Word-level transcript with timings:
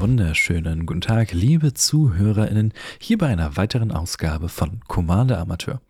wunderschönen 0.00 0.86
guten 0.86 1.02
Tag, 1.02 1.32
liebe 1.32 1.74
ZuhörerInnen, 1.74 2.72
hier 2.98 3.18
bei 3.18 3.26
einer 3.26 3.58
weiteren 3.58 3.92
Ausgabe 3.92 4.48
von 4.48 4.80
Commander 4.88 5.38
Amateur. 5.38 5.82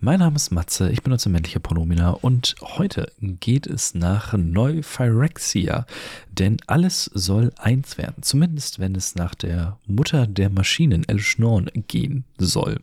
Mein 0.00 0.18
Name 0.18 0.36
ist 0.36 0.50
Matze, 0.50 0.90
ich 0.90 1.02
benutze 1.02 1.30
männliche 1.30 1.60
Pronomina 1.60 2.10
und 2.10 2.56
heute 2.60 3.10
geht 3.20 3.66
es 3.66 3.94
nach 3.94 4.34
Neuphyrexia, 4.34 5.86
denn 6.30 6.58
alles 6.66 7.10
soll 7.14 7.52
eins 7.56 7.96
werden, 7.96 8.22
zumindest 8.22 8.80
wenn 8.80 8.94
es 8.94 9.14
nach 9.14 9.34
der 9.34 9.78
Mutter 9.86 10.26
der 10.26 10.50
Maschinen 10.50 11.08
Elschnorn 11.08 11.70
gehen 11.88 12.26
soll. 12.36 12.80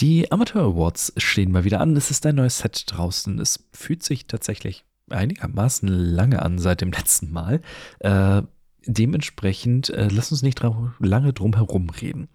Die 0.00 0.32
Amateur 0.32 0.62
Awards 0.62 1.12
stehen 1.18 1.52
mal 1.52 1.64
wieder 1.64 1.82
an, 1.82 1.94
es 1.96 2.10
ist 2.10 2.24
ein 2.24 2.36
neues 2.36 2.58
Set 2.58 2.84
draußen, 2.86 3.38
es 3.40 3.68
fühlt 3.74 4.02
sich 4.02 4.26
tatsächlich 4.26 4.86
einigermaßen 5.10 5.88
lange 5.88 6.40
an 6.40 6.58
seit 6.58 6.80
dem 6.80 6.92
letzten 6.92 7.30
Mal. 7.30 7.60
Äh, 8.00 8.42
dementsprechend, 8.86 9.90
äh, 9.90 10.08
lass 10.10 10.30
uns 10.30 10.42
nicht 10.42 10.60
lange 10.98 11.32
drum 11.32 11.54
herum 11.54 11.90
reden. 11.90 12.28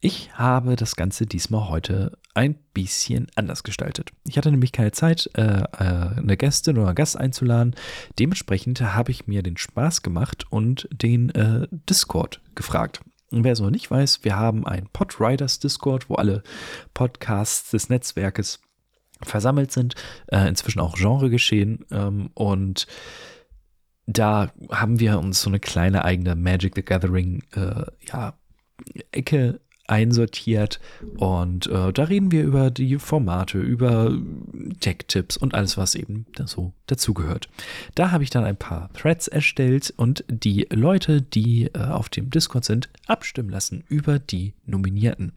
Ich 0.00 0.30
habe 0.34 0.76
das 0.76 0.94
Ganze 0.94 1.26
diesmal 1.26 1.68
heute 1.68 2.18
ein 2.34 2.54
bisschen 2.74 3.28
anders 3.34 3.62
gestaltet. 3.62 4.10
Ich 4.24 4.36
hatte 4.36 4.50
nämlich 4.50 4.72
keine 4.72 4.92
Zeit, 4.92 5.30
äh, 5.34 5.62
äh, 5.62 5.64
eine 5.78 6.36
Gästin 6.36 6.76
oder 6.76 6.88
einen 6.88 6.94
Gast 6.94 7.16
einzuladen. 7.16 7.74
Dementsprechend 8.18 8.80
habe 8.82 9.10
ich 9.10 9.26
mir 9.26 9.42
den 9.42 9.56
Spaß 9.56 10.02
gemacht 10.02 10.44
und 10.50 10.86
den 10.92 11.30
äh, 11.30 11.66
Discord 11.88 12.42
gefragt. 12.54 13.00
Und 13.30 13.42
wer 13.44 13.52
es 13.52 13.60
noch 13.60 13.70
nicht 13.70 13.90
weiß, 13.90 14.22
wir 14.22 14.36
haben 14.36 14.66
einen 14.66 14.88
Podriders 14.92 15.58
Discord, 15.58 16.10
wo 16.10 16.14
alle 16.14 16.42
Podcasts 16.94 17.70
des 17.70 17.88
Netzwerkes 17.88 18.60
versammelt 19.22 19.72
sind, 19.72 19.94
inzwischen 20.30 20.78
auch 20.78 20.94
Genre 20.94 21.30
geschehen 21.30 21.86
ähm, 21.90 22.30
und 22.34 22.86
da 24.06 24.52
haben 24.70 25.00
wir 25.00 25.18
uns 25.18 25.42
so 25.42 25.50
eine 25.50 25.60
kleine 25.60 26.04
eigene 26.04 26.36
Magic 26.36 26.74
the 26.76 26.84
Gathering 26.84 27.42
äh, 27.54 27.84
ja, 28.08 28.34
Ecke 29.12 29.60
einsortiert 29.88 30.80
und 31.16 31.66
äh, 31.68 31.92
da 31.92 32.04
reden 32.04 32.32
wir 32.32 32.42
über 32.42 32.70
die 32.70 32.98
Formate, 32.98 33.60
über 33.60 34.12
Tech-Tipps 34.80 35.36
und 35.36 35.54
alles, 35.54 35.76
was 35.76 35.94
eben 35.94 36.26
so 36.44 36.72
dazugehört. 36.86 37.48
Da 37.94 38.10
habe 38.10 38.24
ich 38.24 38.30
dann 38.30 38.44
ein 38.44 38.56
paar 38.56 38.92
Threads 38.94 39.28
erstellt 39.28 39.94
und 39.96 40.24
die 40.28 40.66
Leute, 40.70 41.22
die 41.22 41.66
äh, 41.66 41.78
auf 41.78 42.08
dem 42.08 42.30
Discord 42.30 42.64
sind, 42.64 42.88
abstimmen 43.06 43.50
lassen 43.50 43.84
über 43.88 44.18
die 44.18 44.54
Nominierten. 44.64 45.32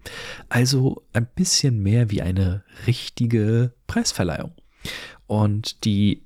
Also 0.50 1.04
ein 1.14 1.28
bisschen 1.28 1.82
mehr 1.82 2.10
wie 2.10 2.22
eine 2.22 2.64
richtige 2.88 3.72
Preisverleihung. 3.88 4.52
Und 5.28 5.86
die 5.86 6.24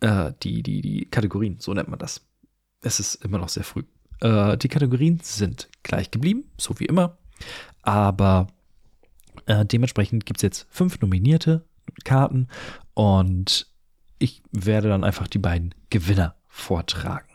äh, 0.00 0.32
die, 0.42 0.62
die, 0.62 0.80
die 0.80 1.06
Kategorien, 1.06 1.56
so 1.58 1.72
nennt 1.74 1.88
man 1.88 1.98
das. 1.98 2.26
Es 2.80 3.00
ist 3.00 3.16
immer 3.24 3.38
noch 3.38 3.48
sehr 3.48 3.64
früh. 3.64 3.84
Äh, 4.20 4.56
die 4.56 4.68
Kategorien 4.68 5.20
sind 5.22 5.68
gleich 5.82 6.10
geblieben, 6.10 6.50
so 6.56 6.78
wie 6.78 6.86
immer. 6.86 7.18
Aber 7.82 8.48
äh, 9.46 9.64
dementsprechend 9.64 10.26
gibt 10.26 10.38
es 10.38 10.42
jetzt 10.42 10.66
fünf 10.70 11.00
nominierte 11.00 11.64
Karten 12.04 12.48
und 12.94 13.66
ich 14.18 14.42
werde 14.50 14.88
dann 14.88 15.04
einfach 15.04 15.28
die 15.28 15.38
beiden 15.38 15.74
Gewinner 15.90 16.36
vortragen. 16.48 17.28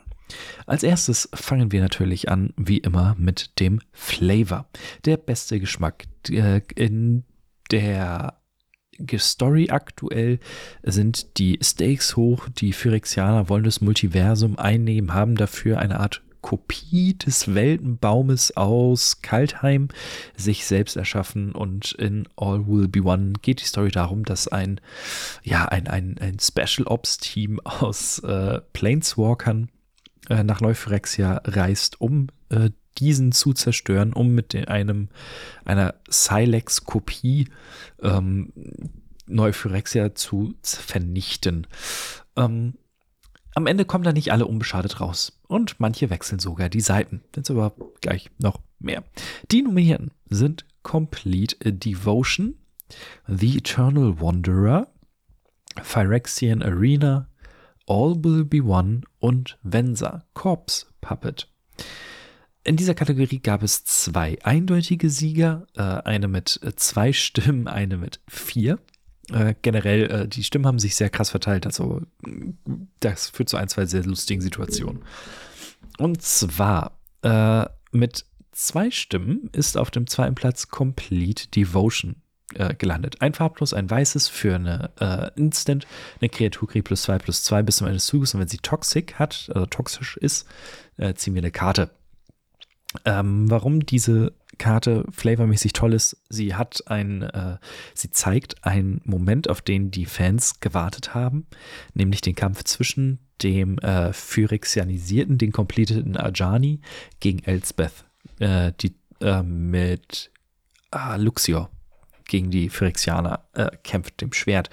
Als 0.66 0.82
erstes 0.82 1.28
fangen 1.34 1.72
wir 1.72 1.80
natürlich 1.80 2.28
an, 2.30 2.52
wie 2.56 2.78
immer, 2.78 3.14
mit 3.18 3.58
dem 3.60 3.80
Flavor. 3.92 4.68
Der 5.04 5.16
beste 5.16 5.60
Geschmack 5.60 6.04
äh, 6.30 6.62
in 6.74 7.24
der 7.70 8.40
Story 9.18 9.70
aktuell 9.70 10.38
sind 10.82 11.38
die 11.38 11.58
Stakes 11.62 12.16
hoch. 12.16 12.48
Die 12.48 12.72
Phyrexianer 12.72 13.48
wollen 13.48 13.64
das 13.64 13.80
Multiversum 13.80 14.58
einnehmen, 14.58 15.14
haben 15.14 15.36
dafür 15.36 15.78
eine 15.78 16.00
Art 16.00 16.22
Kopie 16.44 17.14
des 17.16 17.54
Weltenbaumes 17.54 18.54
aus 18.54 19.22
Kaltheim 19.22 19.88
sich 20.36 20.66
selbst 20.66 20.94
erschaffen 20.94 21.52
und 21.52 21.92
in 21.92 22.28
All 22.36 22.66
Will 22.66 22.86
Be 22.86 23.02
One 23.02 23.32
geht 23.40 23.62
die 23.62 23.64
Story 23.64 23.90
darum, 23.90 24.26
dass 24.26 24.46
ein, 24.48 24.78
ja, 25.42 25.64
ein, 25.64 25.86
ein, 25.88 26.18
ein 26.20 26.38
Special 26.38 26.86
Ops 26.86 27.16
Team 27.16 27.60
aus 27.60 28.18
äh, 28.18 28.60
Planeswalkern 28.74 29.70
äh, 30.28 30.44
nach 30.44 30.60
Neuphyrexia 30.60 31.40
reist, 31.46 31.98
um 32.02 32.26
äh, 32.50 32.68
diesen 32.98 33.32
zu 33.32 33.52
zerstören, 33.52 34.12
um 34.12 34.34
mit 34.34 34.54
einem 34.68 35.08
einer 35.64 35.94
Silex-Kopie 36.08 37.48
ähm, 38.02 38.52
Neuphyrexia 39.26 40.14
zu 40.14 40.54
vernichten. 40.62 41.66
Ähm, 42.36 42.74
am 43.54 43.66
Ende 43.66 43.84
kommen 43.84 44.04
da 44.04 44.12
nicht 44.12 44.32
alle 44.32 44.46
unbeschadet 44.46 45.00
raus. 45.00 45.40
Und 45.46 45.78
manche 45.78 46.10
wechseln 46.10 46.40
sogar 46.40 46.68
die 46.68 46.80
Seiten. 46.80 47.22
Jetzt 47.36 47.50
aber 47.50 47.74
gleich 48.00 48.30
noch 48.38 48.60
mehr. 48.78 49.04
Die 49.50 49.62
Nominierten 49.62 50.10
sind 50.28 50.66
Complete 50.82 51.72
Devotion, 51.72 52.56
The 53.28 53.58
Eternal 53.58 54.20
Wanderer, 54.20 54.88
Phyrexian 55.82 56.62
Arena, 56.62 57.28
All 57.86 58.16
Will 58.22 58.44
Be 58.44 58.62
One 58.62 59.02
und 59.20 59.58
Venza, 59.62 60.24
Corpse 60.34 60.86
Puppet. 61.00 61.48
In 62.64 62.76
dieser 62.76 62.94
Kategorie 62.94 63.40
gab 63.40 63.62
es 63.62 63.84
zwei 63.84 64.38
eindeutige 64.42 65.10
Sieger, 65.10 65.66
äh, 65.76 65.82
eine 65.82 66.28
mit 66.28 66.60
äh, 66.62 66.74
zwei 66.74 67.12
Stimmen, 67.12 67.68
eine 67.68 67.98
mit 67.98 68.20
vier. 68.26 68.78
Äh, 69.30 69.54
generell, 69.62 70.28
die 70.28 70.44
Stimmen 70.44 70.66
haben 70.66 70.78
sich 70.78 70.96
sehr 70.96 71.10
krass 71.10 71.30
verteilt, 71.30 71.66
also 71.66 72.02
das 73.00 73.30
führt 73.30 73.48
zu 73.48 73.56
ein, 73.56 73.68
zwei 73.68 73.86
sehr 73.86 74.04
lustigen 74.04 74.42
Situationen. 74.42 75.02
Und 75.98 76.20
zwar 76.22 76.98
mit 77.90 78.26
zwei 78.52 78.90
Stimmen 78.90 79.48
ist 79.52 79.78
auf 79.78 79.90
dem 79.90 80.06
zweiten 80.06 80.34
Platz 80.34 80.68
Complete 80.68 81.48
Devotion 81.48 82.16
äh, 82.54 82.74
gelandet. 82.74 83.22
Ein 83.22 83.32
farblos, 83.34 83.72
ein 83.72 83.88
weißes 83.88 84.28
für 84.28 84.56
eine 84.56 84.90
äh, 85.00 85.30
Instant. 85.40 85.86
Eine 86.20 86.28
Kreatur 86.28 86.68
kriegt 86.68 86.86
plus 86.86 87.02
zwei 87.02 87.18
plus 87.18 87.42
zwei 87.42 87.62
bis 87.62 87.76
zum 87.76 87.86
Ende 87.86 87.96
des 87.96 88.06
Zuges. 88.06 88.34
Und 88.34 88.40
wenn 88.40 88.48
sie 88.48 88.58
toxic 88.58 89.18
hat, 89.18 89.50
also 89.54 89.66
toxisch 89.66 90.16
ist, 90.18 90.46
äh, 90.98 91.14
ziehen 91.14 91.34
wir 91.34 91.40
eine 91.40 91.50
Karte. 91.50 91.90
Ähm, 93.04 93.50
warum 93.50 93.84
diese 93.84 94.32
Karte 94.58 95.04
flavormäßig 95.10 95.72
toll 95.72 95.92
ist, 95.94 96.16
sie 96.28 96.54
hat 96.54 96.84
ein, 96.86 97.22
äh, 97.22 97.58
sie 97.94 98.10
zeigt 98.10 98.64
einen 98.64 99.00
Moment, 99.04 99.48
auf 99.48 99.62
den 99.62 99.90
die 99.90 100.06
Fans 100.06 100.60
gewartet 100.60 101.14
haben, 101.14 101.46
nämlich 101.92 102.20
den 102.20 102.34
Kampf 102.34 102.64
zwischen 102.64 103.18
dem 103.42 103.78
äh, 103.78 104.12
Phyrexianisierten, 104.12 105.38
den 105.38 105.52
completeten 105.52 106.16
Ajani 106.16 106.80
gegen 107.20 107.40
Elsbeth, 107.40 108.04
äh, 108.38 108.72
die 108.80 108.94
äh, 109.20 109.42
mit 109.42 110.30
ah, 110.90 111.16
Luxior 111.16 111.70
gegen 112.26 112.50
die 112.50 112.70
Phyrexianer 112.70 113.44
äh, 113.52 113.70
kämpft, 113.82 114.20
dem 114.20 114.32
Schwert. 114.32 114.70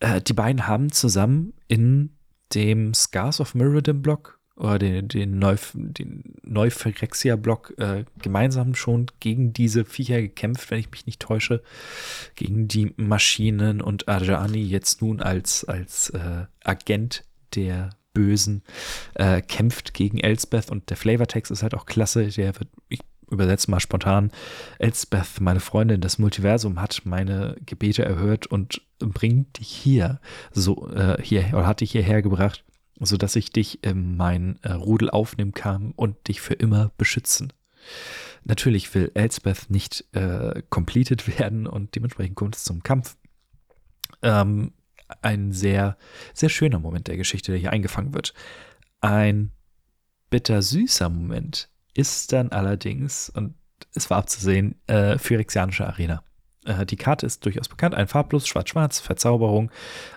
Äh, 0.00 0.20
die 0.20 0.34
beiden 0.34 0.66
haben 0.66 0.92
zusammen 0.92 1.54
in 1.66 2.10
dem 2.54 2.94
Scars 2.94 3.40
of 3.40 3.54
Mirrodin 3.54 4.02
Block 4.02 4.37
oder 4.58 4.78
den, 4.78 5.08
den, 5.08 5.38
Neuf, 5.38 5.72
den 5.74 6.34
Neuphyrexia-Block 6.42 7.74
äh, 7.78 8.04
gemeinsam 8.20 8.74
schon 8.74 9.06
gegen 9.20 9.52
diese 9.52 9.84
Viecher 9.84 10.20
gekämpft, 10.20 10.70
wenn 10.70 10.80
ich 10.80 10.90
mich 10.90 11.06
nicht 11.06 11.20
täusche, 11.20 11.62
gegen 12.34 12.66
die 12.66 12.92
Maschinen 12.96 13.80
und 13.80 14.08
Arjani 14.08 14.62
jetzt 14.62 15.00
nun 15.00 15.20
als, 15.20 15.64
als 15.64 16.10
äh, 16.10 16.46
Agent 16.64 17.24
der 17.54 17.90
Bösen 18.14 18.64
äh, 19.14 19.40
kämpft 19.42 19.94
gegen 19.94 20.18
Elsbeth 20.18 20.70
und 20.70 20.90
der 20.90 20.96
Flavortext 20.96 21.52
ist 21.52 21.62
halt 21.62 21.74
auch 21.74 21.86
klasse, 21.86 22.26
der 22.26 22.58
wird, 22.58 22.68
ich 22.88 23.00
übersetze 23.30 23.70
mal 23.70 23.78
spontan, 23.78 24.32
Elsbeth, 24.80 25.40
meine 25.40 25.60
Freundin, 25.60 26.00
das 26.00 26.18
Multiversum 26.18 26.80
hat 26.80 27.02
meine 27.04 27.56
Gebete 27.64 28.04
erhört 28.04 28.46
und 28.46 28.80
bringt 28.98 29.60
dich 29.60 29.68
hier, 29.68 30.20
so, 30.50 30.88
äh, 30.90 31.22
hier, 31.22 31.44
oder 31.52 31.66
hat 31.66 31.80
dich 31.80 31.92
hierher 31.92 32.22
gebracht, 32.22 32.64
sodass 33.00 33.36
ich 33.36 33.50
dich 33.50 33.84
in 33.84 34.16
mein 34.16 34.58
äh, 34.62 34.72
Rudel 34.72 35.10
aufnehmen 35.10 35.52
kann 35.52 35.92
und 35.92 36.28
dich 36.28 36.40
für 36.40 36.54
immer 36.54 36.92
beschützen. 36.96 37.52
Natürlich 38.44 38.92
will 38.94 39.10
Elsbeth 39.14 39.70
nicht 39.70 40.04
äh, 40.12 40.62
completed 40.70 41.26
werden 41.38 41.66
und 41.66 41.94
dementsprechend 41.94 42.36
kommt 42.36 42.56
es 42.56 42.64
zum 42.64 42.82
Kampf. 42.82 43.16
Ähm, 44.22 44.72
ein 45.22 45.52
sehr, 45.52 45.96
sehr 46.34 46.48
schöner 46.48 46.78
Moment 46.78 47.08
der 47.08 47.16
Geschichte, 47.16 47.52
der 47.52 47.60
hier 47.60 47.72
eingefangen 47.72 48.12
wird. 48.14 48.34
Ein 49.00 49.52
bittersüßer 50.30 51.08
Moment 51.08 51.70
ist 51.94 52.32
dann 52.32 52.50
allerdings, 52.50 53.30
und 53.30 53.54
es 53.94 54.10
war 54.10 54.18
abzusehen, 54.18 54.74
äh, 54.86 55.18
Phyrexianische 55.18 55.86
Arena. 55.86 56.22
Äh, 56.64 56.84
die 56.84 56.96
Karte 56.96 57.26
ist 57.26 57.44
durchaus 57.44 57.68
bekannt, 57.68 57.94
ein 57.94 58.08
farblos, 58.08 58.46
schwarz-schwarz, 58.46 59.00
Verzauberung. 59.00 59.70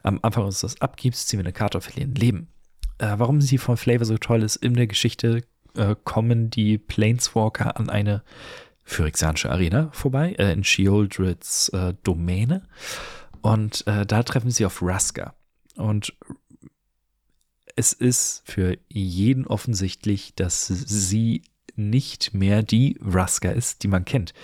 Am 0.04 0.20
Anfang, 0.22 0.44
wenn 0.44 0.52
du 0.52 0.58
das 0.62 0.82
abgibst, 0.82 1.28
ziehen 1.28 1.40
wir 1.40 1.46
eine 1.46 1.54
Karte 1.54 1.78
und 1.78 1.84
verlieren 1.84 2.16
Leben. 2.16 2.48
Äh, 3.02 3.18
warum 3.18 3.42
sie 3.42 3.58
von 3.58 3.78
Flavor 3.78 4.06
so 4.06 4.18
toll 4.18 4.44
ist, 4.44 4.58
in 4.58 4.76
der 4.76 4.86
Geschichte 4.86 5.44
äh, 5.76 5.96
kommen 6.04 6.52
die 6.52 6.78
Planeswalker 6.78 7.78
an 7.78 7.90
eine 7.90 8.24
Phyrexianische 8.84 9.50
Arena 9.50 9.90
vorbei, 9.92 10.36
äh, 10.38 10.54
in 10.54 10.64
Sheoldreds 10.64 11.70
äh, 11.70 11.96
Domäne. 12.04 12.68
Und 13.42 13.88
äh, 13.88 14.06
da 14.06 14.22
treffen 14.22 14.52
sie 14.52 14.68
auf 14.68 14.84
Raska. 14.84 15.34
Und 15.76 16.14
es 17.76 17.92
ist 17.92 18.44
für 18.46 18.78
jeden 18.88 19.48
offensichtlich, 19.48 20.36
dass 20.36 20.68
sie 20.68 21.42
nicht 21.76 22.36
mehr 22.36 22.62
die 22.62 23.00
Raska 23.02 23.50
ist, 23.50 23.82
die 23.82 23.88
man 23.88 24.06
kennt. 24.06 24.36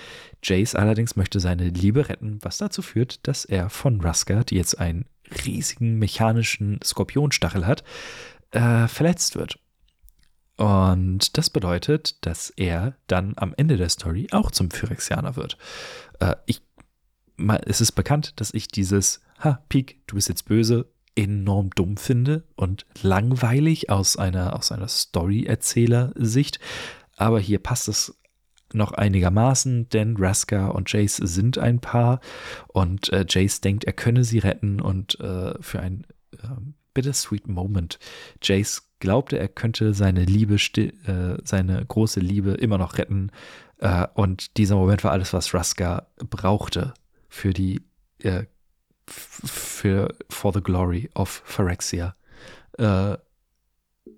Jace 0.41 0.73
allerdings 0.73 1.15
möchte 1.15 1.39
seine 1.39 1.69
Liebe 1.69 2.09
retten, 2.09 2.39
was 2.41 2.57
dazu 2.57 2.81
führt, 2.81 3.27
dass 3.27 3.45
er 3.45 3.69
von 3.69 4.01
Raska, 4.01 4.43
die 4.43 4.55
jetzt 4.55 4.79
einen 4.79 5.05
riesigen 5.45 5.99
mechanischen 5.99 6.79
Skorpionstachel 6.83 7.67
hat, 7.67 7.83
äh, 8.51 8.87
verletzt 8.87 9.35
wird. 9.35 9.59
Und 10.57 11.37
das 11.37 11.49
bedeutet, 11.49 12.25
dass 12.25 12.49
er 12.49 12.95
dann 13.05 13.33
am 13.37 13.53
Ende 13.57 13.77
der 13.77 13.89
Story 13.89 14.27
auch 14.31 14.49
zum 14.51 14.71
Phyrexianer 14.71 15.35
wird. 15.35 15.57
Äh, 16.19 16.35
ich, 16.47 16.61
mal, 17.35 17.61
es 17.65 17.79
ist 17.79 17.91
bekannt, 17.91 18.39
dass 18.39 18.53
ich 18.53 18.67
dieses 18.67 19.21
Ha, 19.43 19.61
Peak, 19.69 20.01
du 20.07 20.15
bist 20.15 20.29
jetzt 20.29 20.45
böse, 20.45 20.89
enorm 21.15 21.69
dumm 21.71 21.97
finde 21.97 22.43
und 22.55 22.85
langweilig 23.01 23.89
aus 23.89 24.17
einer, 24.17 24.55
aus 24.55 24.71
einer 24.71 24.87
Story-Erzähler-Sicht. 24.87 26.59
Aber 27.17 27.39
hier 27.39 27.59
passt 27.59 27.87
es 27.87 28.17
noch 28.73 28.91
einigermaßen, 28.91 29.89
denn 29.89 30.17
Raska 30.17 30.67
und 30.67 30.91
Jace 30.91 31.17
sind 31.17 31.57
ein 31.57 31.79
Paar 31.79 32.19
und 32.67 33.11
äh, 33.13 33.25
Jace 33.27 33.61
denkt, 33.61 33.85
er 33.85 33.93
könne 33.93 34.23
sie 34.23 34.39
retten 34.39 34.81
und 34.81 35.19
äh, 35.19 35.53
für 35.61 35.79
ein 35.79 36.05
äh, 36.33 36.37
bittersweet 36.97 37.47
Moment. 37.47 37.99
Jace 38.41 38.81
glaubte, 38.97 39.37
er 39.37 39.47
könnte 39.47 39.93
seine 39.93 40.25
Liebe, 40.25 40.55
äh, 40.55 41.37
seine 41.43 41.85
große 41.85 42.19
Liebe 42.19 42.53
immer 42.53 42.79
noch 42.79 42.97
retten 42.97 43.31
äh, 43.77 44.07
und 44.15 44.57
dieser 44.57 44.75
Moment 44.75 45.03
war 45.03 45.11
alles, 45.11 45.31
was 45.31 45.53
Raska 45.53 46.07
brauchte 46.29 46.95
für 47.29 47.53
die 47.53 47.81
äh, 48.23 48.45
für 49.05 50.09
For 50.27 50.51
the 50.51 50.61
Glory 50.61 51.09
of 51.13 51.43
Phyrexia. 51.45 52.15
Äh, 52.79 53.17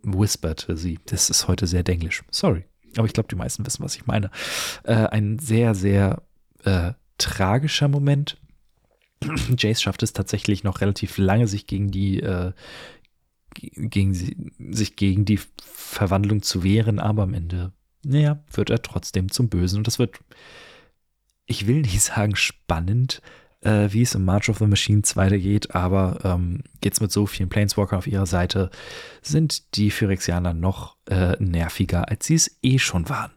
whisperte 0.04 0.78
sie. 0.78 1.00
Das 1.08 1.30
ist 1.30 1.50
heute 1.50 1.68
sehr 1.68 1.84
denglisch. 1.84 2.24
Sorry. 2.32 2.64
Aber 2.96 3.06
ich 3.06 3.14
glaube, 3.14 3.28
die 3.30 3.36
meisten 3.36 3.66
wissen, 3.66 3.84
was 3.84 3.96
ich 3.96 4.08
meine. 4.08 4.32
Äh, 4.84 4.94
ein 4.94 5.38
sehr, 5.38 5.76
sehr 5.76 6.24
äh, 6.64 6.94
tragischer 7.18 7.90
Moment. 7.90 8.38
Jace 9.58 9.82
schafft 9.82 10.04
es 10.04 10.14
tatsächlich 10.14 10.64
noch 10.64 10.82
relativ 10.82 11.18
lange, 11.18 11.48
sich 11.48 11.68
gegen 11.68 11.92
die 11.92 12.20
äh, 12.22 12.54
gegen 13.56 14.14
sich 14.14 14.96
gegen 14.96 15.26
die 15.26 15.40
Verwandlung 15.64 16.42
zu 16.42 16.64
wehren, 16.64 17.00
aber 17.00 17.24
am 17.24 17.34
Ende, 17.34 17.74
naja, 18.04 18.44
wird 18.52 18.70
er 18.70 18.82
trotzdem 18.82 19.32
zum 19.32 19.50
Bösen. 19.50 19.80
Und 19.80 19.88
das 19.88 20.00
wird, 20.00 20.20
ich 21.46 21.68
will 21.68 21.82
nicht 21.82 22.02
sagen 22.02 22.36
spannend, 22.36 23.22
äh, 23.62 23.90
wie 23.92 24.04
es 24.04 24.16
im 24.16 24.26
March 24.26 24.50
of 24.50 24.60
the 24.60 24.68
Machines 24.68 25.16
weitergeht, 25.16 25.76
aber 25.76 26.20
ähm, 26.24 26.64
jetzt 26.84 27.02
mit 27.02 27.12
so 27.12 27.26
vielen 27.26 27.50
Planeswalker 27.50 27.98
auf 27.98 28.08
ihrer 28.08 28.26
Seite 28.26 28.70
sind 29.22 29.76
die 29.76 29.92
Phyrexianer 29.92 30.54
noch 30.54 30.96
äh, 31.10 31.36
nerviger, 31.44 32.10
als 32.10 32.28
sie 32.28 32.36
es 32.36 32.58
eh 32.62 32.80
schon 32.80 33.10
waren. 33.10 33.32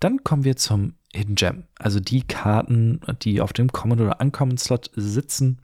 Dann 0.00 0.24
kommen 0.24 0.44
wir 0.44 0.56
zum 0.56 0.94
Hidden 1.14 1.34
Gem, 1.34 1.64
also 1.78 1.98
die 2.00 2.22
Karten, 2.22 3.00
die 3.22 3.40
auf 3.40 3.52
dem 3.52 3.72
Common 3.72 4.00
oder 4.00 4.20
Uncommon 4.20 4.58
Slot 4.58 4.90
sitzen. 4.94 5.58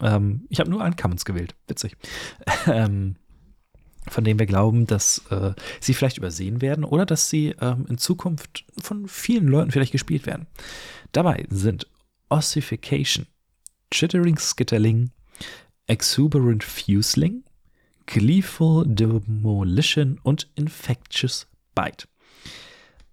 Ähm, 0.00 0.46
ich 0.48 0.60
habe 0.60 0.70
nur 0.70 0.84
Uncommons 0.84 1.24
gewählt, 1.24 1.54
witzig. 1.66 1.96
ähm, 2.66 3.16
von 4.06 4.24
denen 4.24 4.38
wir 4.38 4.46
glauben, 4.46 4.86
dass 4.86 5.22
äh, 5.30 5.52
sie 5.80 5.94
vielleicht 5.94 6.18
übersehen 6.18 6.62
werden 6.62 6.84
oder 6.84 7.04
dass 7.04 7.28
sie 7.28 7.54
ähm, 7.60 7.86
in 7.88 7.98
Zukunft 7.98 8.64
von 8.78 9.08
vielen 9.08 9.48
Leuten 9.48 9.70
vielleicht 9.70 9.92
gespielt 9.92 10.26
werden. 10.26 10.46
Dabei 11.12 11.46
sind 11.50 11.86
Ossification, 12.28 13.26
Chittering 13.90 14.38
Skitterling, 14.38 15.10
Exuberant 15.86 16.64
Fusling, 16.64 17.44
Gleeful 18.06 18.86
Demolition 18.86 20.18
und 20.22 20.48
Infectious 20.54 21.46
Bite. 21.74 22.06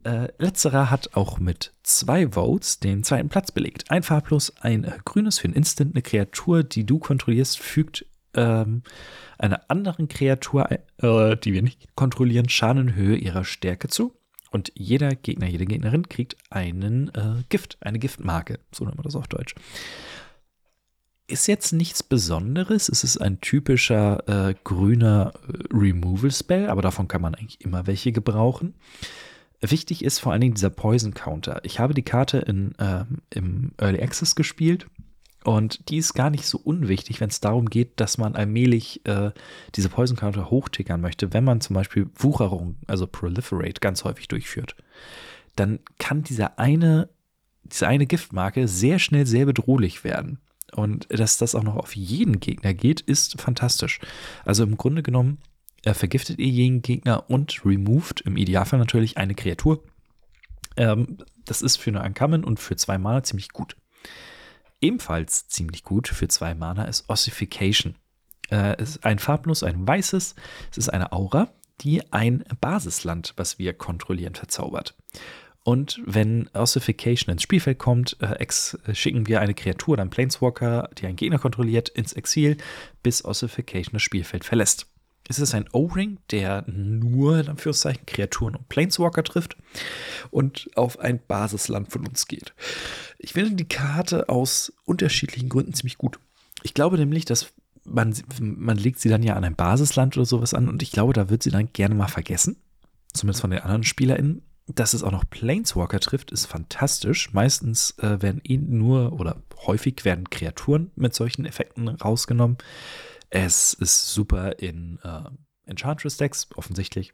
Äh, 0.05 0.27
letzterer 0.37 0.91
hat 0.91 1.15
auch 1.15 1.39
mit 1.39 1.73
zwei 1.81 2.33
Votes 2.33 2.79
den 2.79 3.03
zweiten 3.03 3.27
Platz 3.27 3.51
belegt. 3.51 3.89
Ein 3.89 4.03
farblos, 4.03 4.53
ein 4.61 4.83
äh, 4.83 4.91
grünes 5.03 5.39
für 5.39 5.47
ein 5.47 5.53
Instant. 5.53 5.95
Eine 5.95 6.03
Kreatur, 6.03 6.61
die 6.63 6.85
du 6.85 6.99
kontrollierst, 6.99 7.57
fügt 7.57 8.05
ähm, 8.35 8.83
einer 9.39 9.61
anderen 9.67 10.07
Kreatur, 10.07 10.69
äh, 10.71 11.37
die 11.37 11.53
wir 11.53 11.63
nicht 11.63 11.95
kontrollieren, 11.95 12.49
Schadenhöhe 12.49 13.15
ihrer 13.15 13.45
Stärke 13.45 13.87
zu. 13.87 14.13
Und 14.51 14.71
jeder 14.75 15.15
Gegner, 15.15 15.47
jede 15.47 15.65
Gegnerin 15.65 16.07
kriegt 16.07 16.37
einen 16.51 17.09
äh, 17.15 17.43
Gift, 17.49 17.79
eine 17.81 17.97
Giftmarke. 17.97 18.59
So 18.71 18.85
nennt 18.85 18.97
man 18.97 19.05
das 19.05 19.15
auf 19.15 19.27
Deutsch. 19.27 19.55
Ist 21.25 21.47
jetzt 21.47 21.73
nichts 21.73 22.03
Besonderes. 22.03 22.89
Es 22.89 23.03
ist 23.03 23.17
ein 23.17 23.41
typischer 23.41 24.49
äh, 24.49 24.53
grüner 24.63 25.33
Removal-Spell, 25.73 26.69
aber 26.69 26.83
davon 26.83 27.07
kann 27.07 27.23
man 27.23 27.33
eigentlich 27.33 27.61
immer 27.61 27.87
welche 27.87 28.11
gebrauchen. 28.11 28.75
Wichtig 29.61 30.03
ist 30.03 30.19
vor 30.19 30.31
allen 30.31 30.41
Dingen 30.41 30.55
dieser 30.55 30.69
Poison 30.69 31.13
Counter. 31.13 31.61
Ich 31.63 31.79
habe 31.79 31.93
die 31.93 32.03
Karte 32.03 32.39
in, 32.39 32.75
äh, 32.75 33.05
im 33.29 33.71
Early 33.77 34.01
Access 34.01 34.35
gespielt 34.35 34.87
und 35.45 35.89
die 35.89 35.97
ist 35.97 36.15
gar 36.15 36.31
nicht 36.31 36.47
so 36.47 36.57
unwichtig, 36.57 37.21
wenn 37.21 37.29
es 37.29 37.39
darum 37.39 37.69
geht, 37.69 37.99
dass 37.99 38.17
man 38.17 38.35
allmählich 38.35 39.05
äh, 39.05 39.29
diese 39.75 39.89
Poison 39.89 40.17
Counter 40.17 40.49
hochtickern 40.49 40.99
möchte, 40.99 41.33
wenn 41.33 41.43
man 41.43 41.61
zum 41.61 41.75
Beispiel 41.75 42.09
Wucherung, 42.15 42.77
also 42.87 43.05
Proliferate, 43.05 43.79
ganz 43.79 44.03
häufig 44.03 44.27
durchführt. 44.27 44.75
Dann 45.55 45.79
kann 45.99 46.23
dieser 46.23 46.57
eine, 46.57 47.09
diese 47.63 47.87
eine 47.87 48.07
Giftmarke 48.07 48.67
sehr 48.67 48.97
schnell 48.97 49.27
sehr 49.27 49.45
bedrohlich 49.45 50.03
werden. 50.03 50.39
Und 50.73 51.07
dass 51.09 51.37
das 51.37 51.53
auch 51.53 51.63
noch 51.63 51.75
auf 51.75 51.95
jeden 51.95 52.39
Gegner 52.39 52.73
geht, 52.73 53.01
ist 53.01 53.39
fantastisch. 53.39 53.99
Also 54.45 54.63
im 54.63 54.77
Grunde 54.77 55.03
genommen 55.03 55.37
äh, 55.85 55.93
vergiftet 55.93 56.39
ihr 56.39 56.47
jeden 56.47 56.81
Gegner 56.81 57.29
und 57.29 57.63
removed 57.63 58.21
im 58.21 58.35
Idealfall 58.35 58.79
natürlich 58.79 59.17
eine 59.17 59.35
Kreatur. 59.35 59.83
Ähm, 60.75 61.19
das 61.45 61.61
ist 61.61 61.77
für 61.77 61.91
eine 61.91 62.03
Uncommon 62.03 62.43
und 62.43 62.59
für 62.59 62.75
zwei 62.75 62.97
Mana 62.97 63.23
ziemlich 63.23 63.49
gut. 63.49 63.77
Ebenfalls 64.81 65.47
ziemlich 65.47 65.83
gut 65.83 66.07
für 66.07 66.27
zwei 66.27 66.53
Mana 66.53 66.85
ist 66.85 67.09
Ossification. 67.09 67.95
Äh, 68.49 68.75
es 68.77 68.91
ist 68.91 69.05
ein 69.05 69.19
farblos, 69.19 69.63
ein 69.63 69.87
weißes. 69.87 70.35
Es 70.71 70.77
ist 70.77 70.89
eine 70.89 71.11
Aura, 71.11 71.49
die 71.81 72.11
ein 72.11 72.43
Basisland, 72.59 73.33
was 73.37 73.59
wir 73.59 73.73
kontrollieren, 73.73 74.35
verzaubert. 74.35 74.95
Und 75.63 75.99
wenn 76.05 76.47
Ossification 76.53 77.31
ins 77.31 77.41
Spielfeld 77.41 77.79
kommt, 77.79 78.17
äh, 78.21 78.93
schicken 78.93 79.27
wir 79.27 79.41
eine 79.41 79.55
Kreatur 79.55 79.93
oder 79.93 80.01
einen 80.01 80.11
Planeswalker, 80.11 80.89
die 80.97 81.07
einen 81.07 81.15
Gegner 81.15 81.39
kontrolliert, 81.39 81.89
ins 81.89 82.13
Exil, 82.13 82.57
bis 83.01 83.25
Ossification 83.25 83.93
das 83.93 84.03
Spielfeld 84.03 84.45
verlässt. 84.45 84.87
Es 85.27 85.39
ist 85.39 85.55
ein 85.55 85.65
O-Ring, 85.73 86.19
der 86.29 86.63
nur, 86.67 87.39
in 87.39 87.49
Anführungszeichen, 87.49 88.05
Kreaturen 88.05 88.55
und 88.55 88.69
Planeswalker 88.69 89.23
trifft 89.23 89.57
und 90.29 90.69
auf 90.75 90.99
ein 90.99 91.19
Basisland 91.27 91.91
von 91.91 92.07
uns 92.07 92.27
geht. 92.27 92.53
Ich 93.17 93.33
finde 93.33 93.55
die 93.55 93.67
Karte 93.67 94.29
aus 94.29 94.71
unterschiedlichen 94.85 95.49
Gründen 95.49 95.73
ziemlich 95.73 95.97
gut. 95.97 96.19
Ich 96.61 96.73
glaube 96.73 96.97
nämlich, 96.97 97.25
dass 97.25 97.53
man, 97.85 98.13
man 98.39 98.77
legt 98.77 98.99
sie 98.99 99.09
dann 99.09 99.23
ja 99.23 99.35
an 99.35 99.43
ein 99.43 99.55
Basisland 99.55 100.17
oder 100.17 100.25
sowas 100.25 100.53
an 100.53 100.69
und 100.69 100.81
ich 100.83 100.91
glaube, 100.91 101.13
da 101.13 101.29
wird 101.29 101.43
sie 101.43 101.51
dann 101.51 101.71
gerne 101.73 101.95
mal 101.95 102.07
vergessen. 102.07 102.57
Zumindest 103.13 103.41
von 103.41 103.51
den 103.51 103.61
anderen 103.61 103.83
SpielerInnen. 103.83 104.41
Dass 104.67 104.95
es 104.95 105.03
auch 105.03 105.11
noch 105.11 105.29
Planeswalker 105.29 105.99
trifft, 105.99 106.31
ist 106.31 106.47
fantastisch. 106.47 107.31
Meistens 107.33 107.91
äh, 107.99 108.19
werden 108.21 108.41
eh 108.43 108.57
nur 108.57 109.13
oder 109.13 109.43
häufig 109.67 110.03
werden 110.05 110.29
Kreaturen 110.31 110.91
mit 110.95 111.13
solchen 111.13 111.45
Effekten 111.45 111.87
rausgenommen. 111.87 112.57
Es 113.29 113.73
ist 113.73 114.13
super 114.13 114.59
in 114.59 114.99
äh, 115.03 115.29
Enchantress-Decks, 115.65 116.49
offensichtlich. 116.55 117.13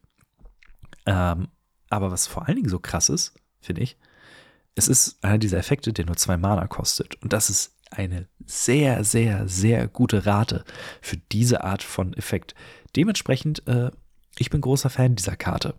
Ähm, 1.06 1.50
aber 1.90 2.12
was 2.12 2.28
vor 2.28 2.48
allen 2.48 2.58
Dingen 2.58 2.70
so 2.70 2.80
krass 2.80 3.10
ist, 3.10 3.34
finde 3.60 3.82
ich, 3.82 3.98
es 4.76 4.88
ist 4.88 5.24
einer 5.24 5.38
dieser 5.38 5.58
Effekte, 5.58 5.94
der 5.94 6.06
nur 6.06 6.16
zwei 6.16 6.38
Mana 6.38 6.68
kostet. 6.68 7.16
Und 7.22 7.34
das 7.34 7.50
ist 7.50 7.76
eine 7.90 8.28
sehr, 8.46 9.04
sehr, 9.04 9.48
sehr 9.48 9.88
gute 9.88 10.26
Rate 10.26 10.64
für 11.02 11.18
diese 11.18 11.64
Art 11.64 11.84
von 11.84 12.14
Effekt. 12.14 12.56
Dementsprechend, 12.96 13.68
äh, 13.68 13.92
ich 14.38 14.50
bin 14.50 14.62
großer 14.62 14.90
Fan 14.90 15.16
dieser 15.16 15.36
Karte. 15.36 15.76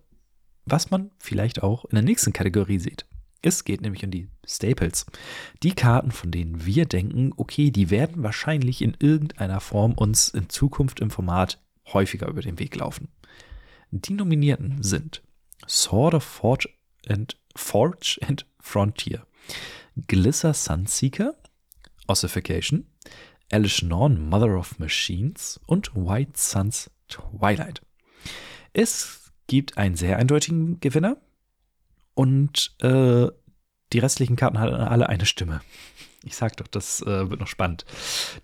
Was 0.67 0.91
man 0.91 1.11
vielleicht 1.19 1.63
auch 1.63 1.85
in 1.87 1.95
der 1.95 2.05
nächsten 2.05 2.33
Kategorie 2.33 2.79
sieht. 2.79 3.07
Es 3.43 3.65
geht 3.65 3.81
nämlich 3.81 4.05
um 4.05 4.13
die 4.13 4.29
Staples. 4.47 5.05
Die 5.65 5.75
Karten, 5.75 6.13
von 6.13 6.31
denen 6.31 6.65
wir 6.65 6.87
denken, 6.87 7.33
okay, 7.37 7.73
die 7.73 7.91
werden 7.91 8.23
wahrscheinlich 8.23 8.81
in 8.81 8.97
irgendeiner 9.01 9.61
Form 9.61 9.93
uns 9.95 10.29
in 10.29 10.49
Zukunft 10.49 11.01
im 11.01 11.11
Format 11.11 11.61
häufiger 11.93 12.29
über 12.29 12.41
den 12.41 12.61
Weg 12.61 12.77
laufen. 12.77 13.09
Die 13.91 14.15
Nominierten 14.15 14.83
sind 14.83 15.23
Sword 15.67 16.15
of 16.15 16.25
Forge 16.25 16.69
and 17.09 17.37
Forge 17.57 18.19
and 18.27 18.47
Frontier, 18.61 19.27
Glisser 20.07 20.55
Sunseeker, 20.55 21.35
Ossification, 22.07 22.87
Alice 23.51 23.83
Norn, 23.83 24.29
Mother 24.29 24.57
of 24.57 24.79
Machines 24.79 25.61
und 25.67 25.95
White 25.95 26.33
Suns 26.37 26.91
Twilight. 27.09 27.83
Es 28.73 29.33
gibt 29.47 29.77
einen 29.77 29.97
sehr 29.97 30.17
eindeutigen 30.17 30.81
Gewinner 30.81 31.19
und 32.15 32.75
äh, 32.81 33.29
die 33.93 33.99
restlichen 33.99 34.37
Karten 34.37 34.59
hatten 34.59 34.75
alle 34.75 35.09
eine 35.09 35.27
Stimme. 35.27 35.61
Ich 36.25 36.37
sag 36.37 36.57
doch, 36.57 36.67
das 36.67 37.03
äh, 37.03 37.31
wird 37.31 37.41
noch 37.41 37.49
spannend. 37.49 37.85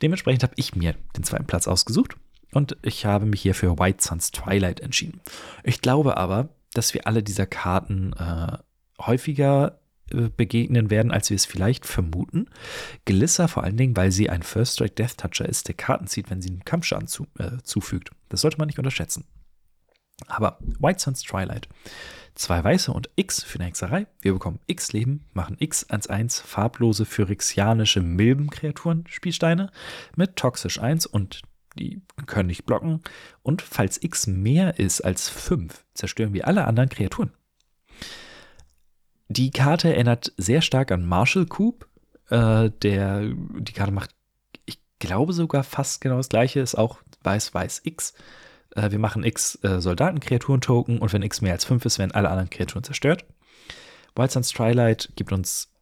Dementsprechend 0.02 0.42
habe 0.42 0.54
ich 0.56 0.75
mir 0.75 0.94
den 1.16 1.25
zweiten 1.25 1.46
Platz 1.46 1.68
ausgesucht 1.68 2.16
und 2.52 2.76
ich 2.82 3.04
habe 3.04 3.26
mich 3.26 3.42
hier 3.42 3.54
für 3.54 3.78
White 3.78 4.02
Suns 4.02 4.30
Twilight 4.30 4.80
entschieden. 4.80 5.20
Ich 5.64 5.80
glaube 5.80 6.16
aber, 6.16 6.48
dass 6.75 6.94
wir 6.94 7.06
alle 7.06 7.22
dieser 7.22 7.46
Karten 7.46 8.12
äh, 8.14 8.58
häufiger 9.00 9.80
äh, 10.10 10.28
begegnen 10.34 10.90
werden, 10.90 11.12
als 11.12 11.30
wir 11.30 11.34
es 11.34 11.46
vielleicht 11.46 11.87
vermuten. 11.87 12.48
Glisser 13.04 13.48
vor 13.48 13.64
allen 13.64 13.76
Dingen, 13.76 13.96
weil 13.96 14.10
sie 14.10 14.30
ein 14.30 14.42
First 14.42 14.75
Strike 14.75 14.94
Death 14.94 15.18
Toucher 15.18 15.48
ist, 15.48 15.68
der 15.68 15.75
Karten 15.75 16.06
zieht, 16.06 16.30
wenn 16.30 16.42
sie 16.42 16.50
einen 16.50 16.64
Kampfschaden 16.64 17.06
zu, 17.06 17.26
äh, 17.38 17.58
zufügt. 17.62 18.10
Das 18.28 18.40
sollte 18.40 18.58
man 18.58 18.66
nicht 18.66 18.78
unterschätzen. 18.78 19.25
Aber 20.26 20.58
White 20.80 21.00
Suns 21.00 21.22
Twilight. 21.22 21.68
Zwei 22.38 22.62
weiße 22.62 22.92
und 22.92 23.11
X 23.16 23.42
für 23.42 23.59
eine 23.59 23.66
Hexerei. 23.66 24.07
Wir 24.21 24.33
bekommen 24.33 24.61
X 24.68 24.92
Leben, 24.92 25.25
machen 25.33 25.57
X 25.59 25.85
1-1 25.90 26.40
farblose 26.40 27.04
phyrexianische 27.04 28.00
Milbenkreaturen 28.00 29.04
Spielsteine 29.09 29.73
mit 30.14 30.37
toxisch 30.37 30.80
1 30.80 31.07
und 31.07 31.42
die 31.76 32.00
können 32.26 32.47
nicht 32.47 32.64
blocken. 32.64 33.00
Und 33.42 33.61
falls 33.61 34.00
X 34.00 34.28
mehr 34.28 34.78
ist 34.78 35.00
als 35.00 35.28
5, 35.28 35.85
zerstören 35.95 36.33
wir 36.33 36.47
alle 36.47 36.64
anderen 36.66 36.88
Kreaturen. 36.88 37.33
Die 39.26 39.50
Karte 39.50 39.92
erinnert 39.92 40.33
sehr 40.37 40.62
stark 40.62 40.92
an 40.92 41.04
Marshall 41.04 41.47
Coop. 41.47 41.88
Äh, 42.30 42.71
der, 42.83 43.23
die 43.59 43.73
Karte 43.73 43.92
macht, 43.92 44.14
ich 44.64 44.78
glaube 45.00 45.33
sogar 45.33 45.64
fast 45.64 46.00
genau 46.00 46.18
das 46.18 46.28
gleiche, 46.28 46.61
ist 46.61 46.76
auch 46.76 46.99
weiß-weiß 47.25 47.80
X. 47.83 48.14
Äh, 48.78 48.90
wir 48.92 48.99
machen 48.99 49.25
X 49.25 49.58
äh, 49.62 49.80
Soldatenkreaturen-Token 49.80 50.99
und 50.99 51.12
wenn 51.12 51.23
X 51.23 51.40
mehr 51.40 51.52
als 51.52 51.64
5 51.64 51.85
ist, 51.85 51.99
werden 51.99 52.12
alle 52.12 52.30
anderen 52.30 52.50
Kreaturen 52.50 52.85
zerstört. 52.85 53.25
Wild 54.14 54.30
Suns 54.30 54.50
Twilight 54.50 55.11
gibt 55.16 55.32
uns 55.32 55.73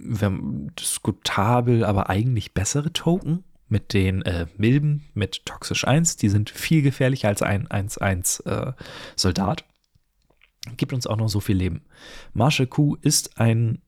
diskutabel, 0.00 1.84
aber 1.84 2.10
eigentlich 2.10 2.54
bessere 2.54 2.92
Token 2.92 3.44
mit 3.68 3.92
den 3.92 4.22
äh, 4.22 4.46
Milben 4.56 5.04
mit 5.14 5.46
Toxisch 5.46 5.86
1. 5.86 6.16
Die 6.16 6.28
sind 6.28 6.50
viel 6.50 6.82
gefährlicher 6.82 7.28
als 7.28 7.42
ein 7.42 7.68
1-1 7.68 8.46
äh, 8.46 8.72
Soldat. 9.16 9.64
Gibt 10.76 10.92
uns 10.92 11.06
auch 11.06 11.16
noch 11.16 11.28
so 11.28 11.40
viel 11.40 11.56
Leben. 11.56 11.82
Marshall 12.32 12.66
Q 12.66 12.96
ist 13.00 13.38
ein 13.40 13.80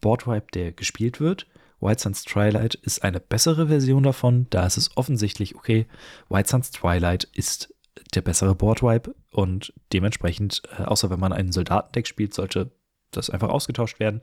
Boardwipe, 0.00 0.48
der 0.52 0.72
gespielt 0.72 1.20
wird. 1.20 1.46
White 1.80 2.02
Suns 2.02 2.24
Twilight 2.24 2.74
ist 2.74 3.02
eine 3.02 3.20
bessere 3.20 3.68
Version 3.68 4.02
davon. 4.02 4.46
Da 4.50 4.66
ist 4.66 4.76
es 4.76 4.96
offensichtlich, 4.96 5.56
okay, 5.56 5.86
White 6.28 6.48
Suns 6.48 6.70
Twilight 6.70 7.24
ist 7.34 7.74
der 8.14 8.22
bessere 8.22 8.54
Boardwipe 8.54 9.14
und 9.30 9.72
dementsprechend, 9.92 10.62
äh, 10.78 10.82
außer 10.82 11.10
wenn 11.10 11.20
man 11.20 11.32
einen 11.32 11.52
Soldatendeck 11.52 12.06
spielt, 12.06 12.34
sollte 12.34 12.70
das 13.10 13.30
einfach 13.30 13.48
ausgetauscht 13.48 14.00
werden. 14.00 14.20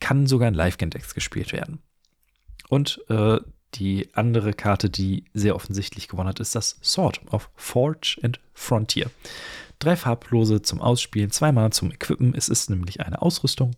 Kann 0.00 0.26
sogar 0.26 0.48
in 0.48 0.54
Live-Game-Decks 0.54 1.14
gespielt 1.14 1.52
werden. 1.52 1.80
Und 2.68 3.00
äh, 3.08 3.38
die 3.74 4.14
andere 4.14 4.52
Karte, 4.52 4.90
die 4.90 5.24
sehr 5.32 5.54
offensichtlich 5.54 6.08
gewonnen 6.08 6.28
hat, 6.28 6.40
ist 6.40 6.54
das 6.54 6.78
Sword 6.82 7.20
of 7.32 7.50
Forge 7.54 8.18
and 8.22 8.40
Frontier. 8.52 9.10
Drei 9.82 9.96
farblose 9.96 10.62
zum 10.62 10.80
Ausspielen, 10.80 11.32
zweimal 11.32 11.72
zum 11.72 11.90
Equippen. 11.90 12.36
Es 12.36 12.48
ist 12.48 12.70
nämlich 12.70 13.00
eine 13.00 13.20
Ausrüstung. 13.20 13.74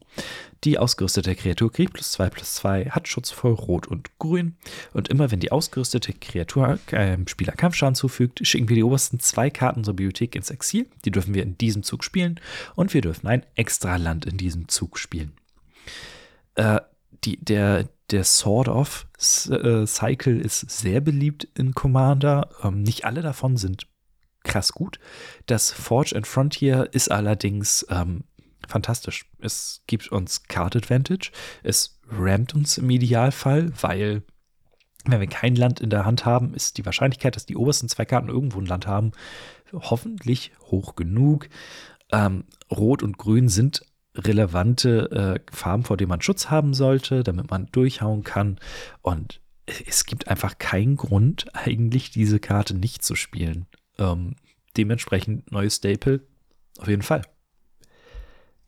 Die 0.63 0.77
ausgerüstete 0.77 1.35
Kreatur 1.35 1.73
kriegt 1.73 1.95
plus 1.95 2.13
zwei 2.13 2.29
plus 2.29 2.53
zwei, 2.53 2.85
hat 2.91 3.09
Schutz 3.09 3.31
vor 3.31 3.53
Rot 3.53 3.87
und 3.87 4.11
Grün. 4.19 4.55
Und 4.93 5.09
immer 5.09 5.31
wenn 5.31 5.41
die 5.41 5.51
ausgerüstete 5.51 6.13
Kreatur 6.13 6.79
einem 6.93 7.27
Spieler 7.27 7.55
Kampfschaden 7.55 7.95
zufügt, 7.95 8.47
schicken 8.47 8.69
wir 8.69 8.77
die 8.77 8.83
obersten 8.83 9.19
zwei 9.19 9.49
Karten 9.49 9.79
unserer 9.79 9.95
Bibliothek 9.95 10.37
ins 10.37 10.51
Exil. 10.51 10.87
Die 11.07 11.11
dürfen 11.11 11.33
wir 11.33 11.43
in 11.43 11.57
diesem 11.57 11.83
Zug 11.83 12.05
spielen. 12.05 12.39
Und 12.75 12.93
wir 12.93 13.01
dürfen 13.01 13.27
ein 13.27 13.47
extra 13.55 13.97
Land 13.97 14.27
in 14.27 14.37
diesem 14.37 14.69
Zug 14.69 14.99
spielen. 14.99 15.33
Äh, 16.55 16.83
die, 17.25 17.43
der, 17.43 17.89
der 18.11 18.27
of 18.45 19.07
äh, 19.49 19.87
Cycle 19.87 20.39
ist 20.39 20.71
sehr 20.71 21.01
beliebt 21.01 21.49
in 21.55 21.73
Commander. 21.73 22.51
Ähm, 22.63 22.83
nicht 22.83 23.07
alle 23.07 23.23
davon 23.23 23.57
sind 23.57 23.87
krass 24.45 24.73
gut. 24.73 24.99
Das 25.47 25.73
Forge 25.73 26.15
and 26.15 26.27
Frontier 26.27 26.89
ist 26.93 27.11
allerdings 27.11 27.85
ähm, 27.91 28.25
fantastisch. 28.69 29.27
Es 29.41 29.83
gibt 29.87 30.09
uns 30.09 30.45
Card 30.45 30.77
Advantage. 30.77 31.33
Es 31.63 31.99
rammt 32.09 32.55
uns 32.55 32.79
im 32.79 32.89
Idealfall, 32.91 33.73
weil 33.81 34.23
wenn 35.07 35.21
wir 35.21 35.27
kein 35.27 35.57
Land 35.57 35.81
in 35.81 35.91
der 35.91 36.07
Hand 36.07 36.25
haben, 36.25 36.55
ist 36.55 36.79
die 36.79 36.87
Wahrscheinlichkeit, 36.87 37.37
dass 37.37 37.47
die 37.47 37.57
obersten 37.57 37.89
zwei 37.89 38.05
Karten 38.05 38.29
irgendwo 38.29 38.59
ein 38.61 38.67
Land 38.67 38.87
haben, 38.87 39.13
hoffentlich 39.73 40.53
hoch 40.71 40.95
genug. 40.95 41.49
Ähm, 42.11 42.45
Rot 42.71 43.03
und 43.03 43.19
Grün 43.19 43.49
sind 43.49 43.85
relevante 44.15 45.11
äh, 45.11 45.55
Farben, 45.55 45.85
vor 45.85 45.97
denen 45.97 46.09
man 46.09 46.23
Schutz 46.23 46.49
haben 46.49 46.73
sollte, 46.73 47.23
damit 47.23 47.51
man 47.51 47.67
durchhauen 47.73 48.23
kann. 48.23 48.59
Und 49.03 49.41
es 49.67 50.05
gibt 50.07 50.29
einfach 50.29 50.59
keinen 50.59 50.97
Grund, 50.97 51.47
eigentlich 51.55 52.11
diese 52.11 52.39
Karte 52.39 52.75
nicht 52.75 53.05
zu 53.05 53.15
spielen. 53.17 53.67
Ähm, 53.99 54.37
dementsprechend 54.77 55.51
neues 55.53 55.77
Staple, 55.77 56.21
auf 56.79 56.89
jeden 56.89 57.03
Fall. 57.03 57.23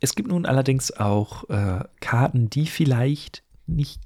Es 0.01 0.15
gibt 0.15 0.29
nun 0.29 0.47
allerdings 0.47 0.93
auch 0.93 1.49
äh, 1.49 1.85
Karten, 2.01 2.51
die 2.51 2.67
vielleicht 2.67 3.43
nicht 3.67 4.01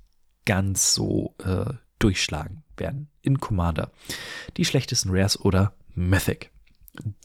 ganz 0.44 0.94
so 0.94 1.34
äh, 1.44 1.72
durchschlagen 1.98 2.62
werden 2.76 3.08
in 3.22 3.40
Commander. 3.40 3.90
Die 4.56 4.64
schlechtesten 4.64 5.10
Rares 5.10 5.38
oder 5.40 5.74
Mythic. 5.94 6.50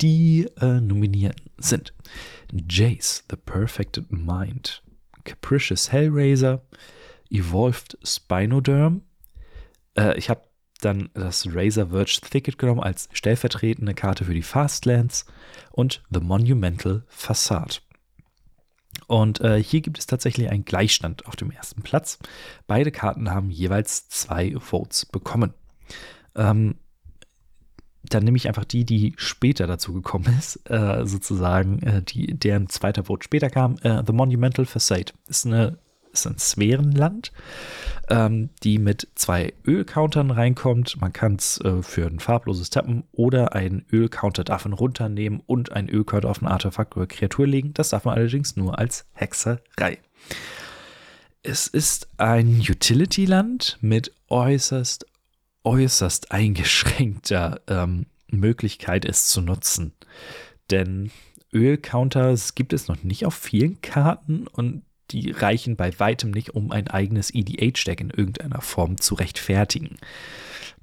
Die 0.02 0.48
äh, 0.60 0.80
Nominierten 0.80 1.50
sind 1.58 1.94
Jace, 2.52 3.24
The 3.30 3.38
Perfected 3.38 4.12
Mind, 4.12 4.84
Capricious 5.24 5.92
Hellraiser, 5.92 6.62
Evolved 7.30 7.98
Spinoderm. 8.04 9.02
Äh, 9.98 10.18
ich 10.18 10.30
habe 10.30 10.42
dann 10.82 11.10
das 11.14 11.48
Razor 11.52 11.88
Verge 11.88 12.20
Thicket 12.22 12.58
genommen 12.58 12.82
als 12.82 13.10
stellvertretende 13.14 13.94
Karte 13.94 14.26
für 14.26 14.34
die 14.34 14.42
Fastlands 14.42 15.26
und 15.72 16.04
The 16.10 16.20
Monumental 16.20 17.04
Facade. 17.08 17.78
Und 19.08 19.42
äh, 19.42 19.62
hier 19.62 19.82
gibt 19.82 20.00
es 20.00 20.08
tatsächlich 20.08 20.50
einen 20.50 20.66
Gleichstand 20.66 21.26
auf 21.28 21.36
dem 21.36 21.52
ersten 21.52 21.82
Platz. 21.82 22.18
Beide 22.66 22.92
Karten 22.92 23.30
haben 23.30 23.52
jeweils 23.52 24.08
zwei 24.10 24.56
Votes 24.58 25.06
bekommen. 25.06 25.54
Ähm, 26.36 26.76
dann 28.10 28.24
nehme 28.24 28.38
ich 28.38 28.48
einfach 28.48 28.66
die, 28.66 28.86
die 28.86 29.14
später 29.18 29.68
dazu 29.68 29.94
gekommen 29.94 30.36
ist, 30.38 30.70
äh, 30.70 31.06
sozusagen, 31.06 31.80
äh, 31.80 32.02
die, 32.04 32.38
deren 32.38 32.70
zweiter 32.70 33.06
Vote 33.06 33.24
später 33.24 33.50
kam. 33.50 33.78
Äh, 33.82 34.04
The 34.06 34.14
Monumental 34.14 34.66
Facade 34.66 35.14
ist, 35.28 35.46
eine, 35.46 35.78
ist 36.20 36.28
ein 36.28 36.38
Sphärenland, 36.38 37.32
ähm, 38.10 38.50
die 38.64 38.80
mit 38.80 39.08
zwei 39.16 39.54
Ölcountern 39.66 40.32
reinkommt. 40.32 41.00
Man 41.00 41.14
kann 41.14 41.36
es 41.36 41.60
äh, 41.62 41.82
für 41.82 42.06
ein 42.08 42.20
farbloses 42.20 42.70
tappen 42.70 43.04
oder 43.12 43.54
ein 43.54 43.86
Ölcounter 43.92 44.44
davon 44.44 44.74
runternehmen 44.74 45.42
und 45.46 45.72
ein 45.72 45.90
Ölcounter 45.90 46.30
auf 46.30 46.42
ein 46.42 46.48
Artefakt 46.48 46.96
oder 46.98 47.08
Kreatur 47.08 47.48
legen. 47.48 47.74
Das 47.74 47.90
darf 47.90 48.06
man 48.06 48.16
allerdings 48.16 48.56
nur 48.56 48.80
als 48.80 49.06
Hexerei. 49.14 50.00
Es 51.44 51.68
ist 51.68 52.10
ein 52.18 52.60
Utility-Land 52.60 53.78
mit 53.82 54.12
äußerst 54.30 55.06
äußerst 55.64 56.32
eingeschränkter 56.32 57.60
ähm, 57.68 58.06
Möglichkeit, 58.30 59.04
es 59.04 59.28
zu 59.28 59.42
nutzen. 59.42 59.94
Denn 60.72 61.12
Ölcounters 61.54 62.56
gibt 62.56 62.74
es 62.74 62.88
noch 62.88 63.04
nicht 63.04 63.26
auf 63.26 63.34
vielen 63.34 63.82
Karten 63.82 64.48
und 64.48 64.84
die 65.12 65.32
reichen 65.32 65.76
bei 65.76 65.98
weitem 66.00 66.32
nicht, 66.32 66.52
um 66.52 66.72
ein 66.72 66.88
eigenes 66.88 67.34
EDH-Deck 67.34 68.02
in 68.02 68.10
irgendeiner 68.10 68.62
Form 68.62 69.00
zu 69.00 69.16
rechtfertigen. 69.16 69.98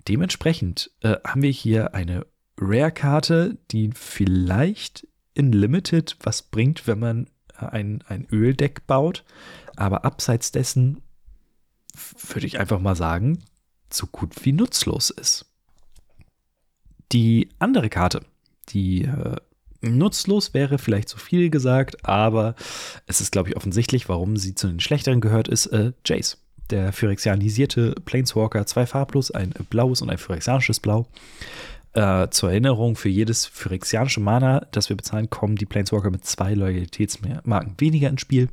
Dementsprechend 0.08 0.90
äh, 1.00 1.16
haben 1.24 1.42
wir 1.42 1.50
hier 1.50 1.94
eine 1.94 2.26
Rare-Karte, 2.58 3.58
die 3.70 3.90
vielleicht 3.94 5.06
in 5.34 5.52
Limited 5.52 6.16
was 6.22 6.42
bringt, 6.42 6.86
wenn 6.86 6.98
man 6.98 7.30
ein, 7.56 8.02
ein 8.08 8.26
Öldeck 8.30 8.86
baut. 8.86 9.24
Aber 9.76 10.04
abseits 10.04 10.52
dessen 10.52 11.02
würde 12.28 12.46
ich 12.46 12.58
einfach 12.58 12.80
mal 12.80 12.96
sagen, 12.96 13.42
so 13.90 14.06
gut 14.06 14.44
wie 14.44 14.52
nutzlos 14.52 15.10
ist. 15.10 15.46
Die 17.12 17.50
andere 17.58 17.90
Karte, 17.90 18.24
die 18.70 19.02
äh, 19.02 19.36
nutzlos 19.82 20.54
wäre 20.54 20.78
vielleicht 20.78 21.08
zu 21.08 21.18
viel 21.18 21.50
gesagt, 21.50 22.04
aber 22.04 22.54
es 23.06 23.20
ist, 23.20 23.32
glaube 23.32 23.50
ich, 23.50 23.56
offensichtlich, 23.56 24.08
warum 24.08 24.36
sie 24.36 24.54
zu 24.54 24.68
den 24.68 24.80
schlechteren 24.80 25.20
gehört, 25.20 25.48
ist 25.48 25.66
äh, 25.66 25.92
Jace. 26.04 26.38
Der 26.70 26.92
phyrexianisierte 26.92 27.94
Planeswalker, 28.04 28.64
zwei 28.66 28.86
farblos, 28.86 29.30
ein 29.30 29.52
blaues 29.68 30.00
und 30.00 30.10
ein 30.10 30.18
phyrexianisches 30.18 30.80
Blau. 30.80 31.06
Äh, 31.92 32.28
zur 32.30 32.50
Erinnerung, 32.50 32.96
für 32.96 33.10
jedes 33.10 33.44
phyrexianische 33.44 34.20
Mana, 34.20 34.66
das 34.70 34.88
wir 34.88 34.96
bezahlen, 34.96 35.28
kommen 35.28 35.56
die 35.56 35.66
Planeswalker 35.66 36.10
mit 36.10 36.24
zwei 36.24 36.54
Loyalitätsmarken 36.54 37.74
weniger 37.78 38.08
ins 38.08 38.22
Spiel. 38.22 38.48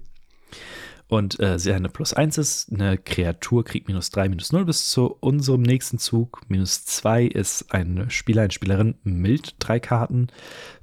Und 1.09 1.39
äh, 1.39 1.57
sie 1.57 1.73
eine 1.73 1.89
plus 1.89 2.13
1 2.13 2.37
ist, 2.37 2.71
eine 2.71 2.99
Kreatur 2.99 3.65
kriegt 3.65 3.87
minus 3.87 4.11
3, 4.11 4.29
minus 4.29 4.51
0 4.51 4.63
bis 4.65 4.89
zu 4.89 5.17
unserem 5.19 5.63
nächsten 5.63 5.97
Zug. 5.97 6.41
Minus 6.49 6.85
2 6.85 7.25
ist 7.25 7.73
ein 7.73 8.11
Spieler, 8.11 8.43
eine 8.43 8.51
Spielerin 8.51 8.93
mild 9.03 9.55
drei 9.57 9.79
Karten. 9.79 10.27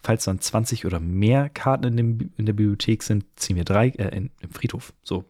Falls 0.02 0.24
dann 0.24 0.40
20 0.40 0.84
oder 0.84 0.98
mehr 0.98 1.48
Karten 1.48 1.84
in, 1.84 1.96
dem, 1.96 2.32
in 2.36 2.44
der 2.44 2.54
Bibliothek 2.54 3.04
sind, 3.04 3.24
ziehen 3.36 3.54
wir 3.54 3.64
drei, 3.64 3.90
äh, 3.90 4.16
in, 4.16 4.30
im 4.40 4.50
Friedhof, 4.50 4.92
so. 5.04 5.24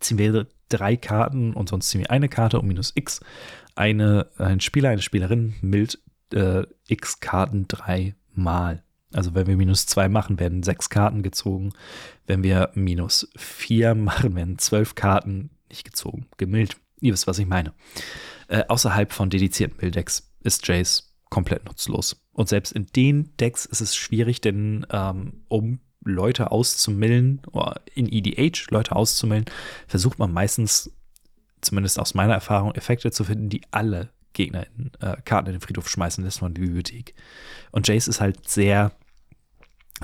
Ziehen 0.00 0.18
wir 0.18 0.48
drei 0.68 0.96
Karten 0.96 1.54
und 1.54 1.68
sonst 1.68 1.88
ziehen 1.88 2.00
wir 2.00 2.10
eine 2.10 2.28
Karte 2.28 2.58
um 2.58 2.66
minus 2.66 2.90
x. 2.96 3.20
Eine, 3.76 4.26
ein 4.38 4.58
Spieler, 4.58 4.88
eine 4.88 5.02
Spielerin 5.02 5.54
mild 5.60 6.00
äh, 6.32 6.64
x 6.88 7.20
Karten 7.20 7.68
dreimal. 7.68 8.83
Also 9.14 9.34
wenn 9.34 9.46
wir 9.46 9.56
minus 9.56 9.86
2 9.86 10.08
machen, 10.08 10.38
werden 10.38 10.62
sechs 10.62 10.90
Karten 10.90 11.22
gezogen. 11.22 11.72
Wenn 12.26 12.42
wir 12.42 12.70
minus 12.74 13.28
4 13.36 13.94
machen, 13.94 14.34
werden 14.34 14.58
zwölf 14.58 14.94
Karten 14.94 15.50
nicht 15.68 15.84
gezogen, 15.84 16.26
gemillt. 16.36 16.76
Ihr 17.00 17.12
wisst, 17.12 17.26
was 17.26 17.38
ich 17.38 17.46
meine. 17.46 17.72
Äh, 18.48 18.64
außerhalb 18.68 19.12
von 19.12 19.30
dedizierten 19.30 19.76
Milddecks 19.80 20.30
ist 20.42 20.66
Jace 20.66 21.14
komplett 21.30 21.64
nutzlos. 21.64 22.20
Und 22.32 22.48
selbst 22.48 22.72
in 22.72 22.86
den 22.94 23.36
Decks 23.38 23.64
ist 23.66 23.80
es 23.80 23.96
schwierig, 23.96 24.40
denn 24.40 24.86
ähm, 24.90 25.44
um 25.48 25.80
Leute 26.04 26.50
auszumillen, 26.50 27.42
oder 27.50 27.80
in 27.94 28.06
EDH 28.10 28.70
Leute 28.70 28.94
auszumillen, 28.94 29.46
versucht 29.86 30.18
man 30.18 30.32
meistens, 30.32 30.92
zumindest 31.60 31.98
aus 31.98 32.14
meiner 32.14 32.34
Erfahrung, 32.34 32.74
Effekte 32.74 33.10
zu 33.10 33.24
finden, 33.24 33.48
die 33.48 33.62
alle 33.70 34.10
Gegner 34.32 34.66
in 34.76 34.90
äh, 35.00 35.16
Karten 35.24 35.48
in 35.48 35.52
den 35.54 35.60
Friedhof 35.60 35.88
schmeißen 35.88 36.22
lässt 36.22 36.40
von 36.40 36.52
der 36.52 36.60
Bibliothek. 36.60 37.14
Und 37.70 37.88
Jace 37.88 38.08
ist 38.08 38.20
halt 38.20 38.48
sehr 38.48 38.92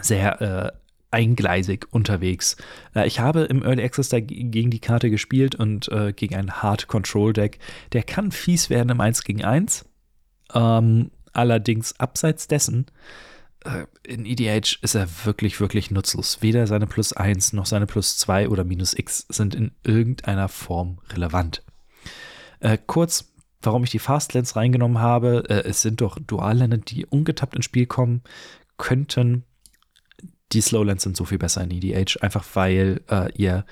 sehr 0.02 0.40
äh, 0.40 0.72
eingleisig 1.10 1.86
unterwegs. 1.90 2.56
Äh, 2.94 3.06
ich 3.06 3.20
habe 3.20 3.42
im 3.42 3.62
Early 3.62 3.82
Access 3.82 4.08
da 4.08 4.20
gegen 4.20 4.70
die 4.70 4.80
Karte 4.80 5.10
gespielt 5.10 5.54
und 5.54 5.88
äh, 5.88 6.12
gegen 6.12 6.36
ein 6.36 6.62
Hard 6.62 6.88
Control 6.88 7.32
Deck. 7.32 7.58
Der 7.92 8.02
kann 8.02 8.32
fies 8.32 8.70
werden 8.70 8.90
im 8.90 9.00
1 9.00 9.24
gegen 9.24 9.44
1. 9.44 9.84
Ähm, 10.54 11.10
allerdings 11.32 11.98
abseits 11.98 12.48
dessen, 12.48 12.86
äh, 13.64 13.86
in 14.04 14.24
EDH 14.24 14.78
ist 14.82 14.94
er 14.94 15.08
wirklich, 15.24 15.60
wirklich 15.60 15.90
nutzlos. 15.90 16.42
Weder 16.42 16.66
seine 16.66 16.86
plus 16.86 17.12
1 17.12 17.52
noch 17.52 17.66
seine 17.66 17.86
plus 17.86 18.16
2 18.18 18.48
oder 18.48 18.64
minus 18.64 18.94
x 18.96 19.26
sind 19.28 19.54
in 19.54 19.72
irgendeiner 19.84 20.48
Form 20.48 21.00
relevant. 21.12 21.62
Äh, 22.60 22.78
kurz, 22.86 23.32
warum 23.62 23.84
ich 23.84 23.90
die 23.90 23.98
Fastlands 23.98 24.56
reingenommen 24.56 25.00
habe. 25.00 25.44
Äh, 25.48 25.68
es 25.68 25.82
sind 25.82 26.00
doch 26.00 26.18
Dualländer, 26.18 26.78
die 26.78 27.06
ungetappt 27.06 27.56
ins 27.56 27.64
Spiel 27.64 27.86
kommen 27.86 28.22
könnten 28.76 29.44
die 30.52 30.60
Slowlands 30.60 31.04
sind 31.04 31.16
so 31.16 31.24
viel 31.24 31.38
besser 31.38 31.62
in 31.62 31.70
EDH, 31.70 32.20
einfach 32.20 32.44
weil 32.54 33.00
äh, 33.10 33.32
ihr 33.34 33.64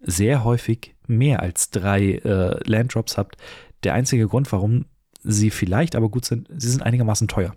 sehr 0.00 0.44
häufig 0.44 0.94
mehr 1.06 1.40
als 1.40 1.70
drei 1.70 2.12
äh, 2.12 2.58
Landdrops 2.68 3.18
habt. 3.18 3.36
Der 3.82 3.94
einzige 3.94 4.26
Grund, 4.28 4.50
warum 4.52 4.86
sie 5.22 5.50
vielleicht 5.50 5.96
aber 5.96 6.08
gut 6.08 6.24
sind, 6.24 6.48
sie 6.56 6.70
sind 6.70 6.82
einigermaßen 6.82 7.28
teuer. 7.28 7.54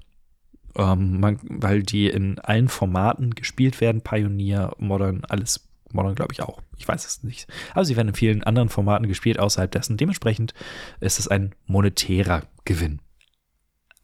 Ähm, 0.75 1.19
man, 1.19 1.39
weil 1.43 1.83
die 1.83 2.07
in 2.07 2.39
allen 2.39 2.67
Formaten 2.67 3.35
gespielt 3.35 3.81
werden, 3.81 4.01
Pioneer, 4.01 4.73
Modern, 4.77 5.23
alles 5.27 5.67
Modern 5.93 6.15
glaube 6.15 6.33
ich 6.33 6.41
auch. 6.41 6.61
Ich 6.77 6.87
weiß 6.87 7.05
es 7.05 7.23
nicht. 7.23 7.47
Aber 7.73 7.85
sie 7.85 7.95
werden 7.95 8.09
in 8.09 8.15
vielen 8.15 8.43
anderen 8.43 8.69
Formaten 8.69 9.07
gespielt 9.07 9.39
außerhalb 9.39 9.71
dessen. 9.71 9.97
Dementsprechend 9.97 10.53
ist 10.99 11.19
es 11.19 11.27
ein 11.27 11.55
monetärer 11.65 12.43
Gewinn. 12.65 12.99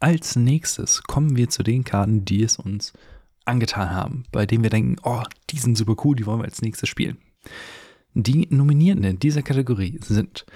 Als 0.00 0.36
nächstes 0.36 1.02
kommen 1.02 1.36
wir 1.36 1.48
zu 1.48 1.62
den 1.62 1.84
Karten, 1.84 2.24
die 2.24 2.42
es 2.42 2.58
uns 2.58 2.92
angetan 3.44 3.90
haben, 3.90 4.24
bei 4.32 4.46
denen 4.46 4.62
wir 4.62 4.70
denken, 4.70 4.96
oh, 5.02 5.22
die 5.50 5.58
sind 5.58 5.76
super 5.76 5.96
cool, 6.04 6.16
die 6.16 6.26
wollen 6.26 6.40
wir 6.40 6.44
als 6.44 6.62
nächstes 6.62 6.88
spielen. 6.88 7.18
Die 8.14 8.46
Nominierten 8.50 9.04
in 9.04 9.18
dieser 9.18 9.42
Kategorie 9.42 9.98
sind 10.02 10.46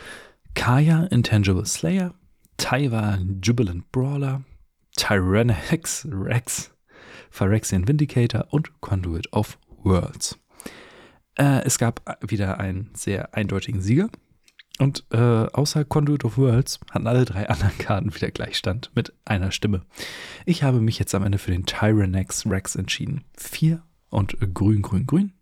Kaya 0.55 1.05
Intangible 1.05 1.67
Slayer, 1.67 2.15
Taiwa 2.57 3.19
Jubilant 3.43 3.91
Brawler, 3.93 4.43
Tyrannex 4.97 6.07
Rex, 6.11 6.73
Phyrexian 7.31 7.87
Vindicator 7.87 8.47
und 8.51 8.81
Conduit 8.81 9.33
of 9.33 9.59
Worlds. 9.83 10.39
Äh, 11.37 11.63
es 11.65 11.79
gab 11.79 12.19
wieder 12.29 12.59
einen 12.59 12.91
sehr 12.95 13.35
eindeutigen 13.35 13.81
Sieger. 13.81 14.09
Und 14.79 15.05
äh, 15.11 15.19
außer 15.19 15.85
Conduit 15.85 16.25
of 16.25 16.39
Worlds 16.39 16.79
hatten 16.91 17.07
alle 17.07 17.25
drei 17.25 17.49
anderen 17.49 17.77
Karten 17.79 18.15
wieder 18.15 18.31
Gleichstand 18.31 18.91
mit 18.95 19.13
einer 19.25 19.51
Stimme. 19.51 19.83
Ich 20.47 20.63
habe 20.63 20.81
mich 20.81 20.99
jetzt 20.99 21.15
am 21.15 21.25
Ende 21.25 21.39
für 21.39 21.51
den 21.51 21.67
Tyrannex 21.67 22.47
Rex 22.47 22.77
entschieden. 22.77 23.25
Vier 23.37 23.83
und 24.09 24.37
grün, 24.55 24.83
grün, 24.83 25.07
grün. 25.07 25.33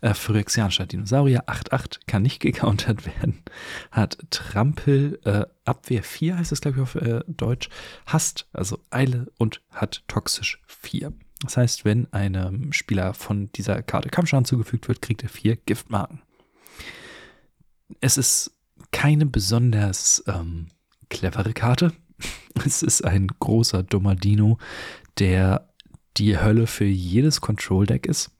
Äh, 0.00 0.14
Phyrexianischer 0.14 0.86
Dinosaurier 0.86 1.48
8-8 1.48 2.00
kann 2.06 2.22
nicht 2.22 2.40
gecountert 2.40 3.06
werden. 3.06 3.42
Hat 3.90 4.18
Trampel, 4.30 5.18
äh, 5.24 5.46
Abwehr 5.64 6.02
4 6.02 6.38
heißt 6.38 6.52
es, 6.52 6.60
glaube 6.60 6.76
ich, 6.76 6.82
auf 6.82 6.94
äh, 6.94 7.20
Deutsch. 7.26 7.70
Hast, 8.06 8.48
also 8.52 8.78
Eile 8.90 9.32
und 9.38 9.62
hat 9.70 10.04
toxisch 10.08 10.60
4. 10.66 11.12
Das 11.40 11.56
heißt, 11.56 11.84
wenn 11.84 12.12
einem 12.12 12.72
Spieler 12.72 13.14
von 13.14 13.50
dieser 13.52 13.82
Karte 13.82 14.08
Kampfschaden 14.08 14.44
zugefügt 14.44 14.88
wird, 14.88 15.00
kriegt 15.00 15.22
er 15.22 15.28
vier 15.28 15.56
Giftmarken. 15.56 16.20
Es 18.00 18.18
ist 18.18 18.57
keine 18.92 19.26
besonders 19.26 20.22
ähm, 20.26 20.68
clevere 21.08 21.52
Karte. 21.52 21.92
Es 22.64 22.82
ist 22.82 23.04
ein 23.04 23.28
großer, 23.28 23.84
dummer 23.84 24.16
Dino, 24.16 24.58
der 25.18 25.68
die 26.16 26.38
Hölle 26.38 26.66
für 26.66 26.86
jedes 26.86 27.40
Control-Deck 27.40 28.04
ist. 28.06 28.32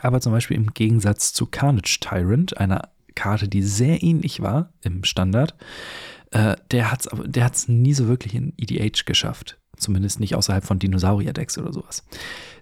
Aber 0.00 0.20
zum 0.20 0.30
Beispiel 0.30 0.56
im 0.56 0.72
Gegensatz 0.72 1.32
zu 1.32 1.46
Carnage 1.46 1.98
Tyrant, 2.00 2.56
einer 2.58 2.90
Karte, 3.16 3.48
die 3.48 3.62
sehr 3.62 4.02
ähnlich 4.02 4.40
war 4.40 4.72
im 4.82 5.02
Standard, 5.02 5.56
äh, 6.30 6.56
der 6.70 6.90
hat 6.90 7.06
es 7.54 7.68
nie 7.68 7.94
so 7.94 8.08
wirklich 8.08 8.34
in 8.34 8.52
EDH 8.56 9.04
geschafft. 9.04 9.58
Zumindest 9.76 10.20
nicht 10.20 10.36
außerhalb 10.36 10.64
von 10.64 10.78
Dinosaurier-Decks 10.78 11.58
oder 11.58 11.72
sowas. 11.72 12.04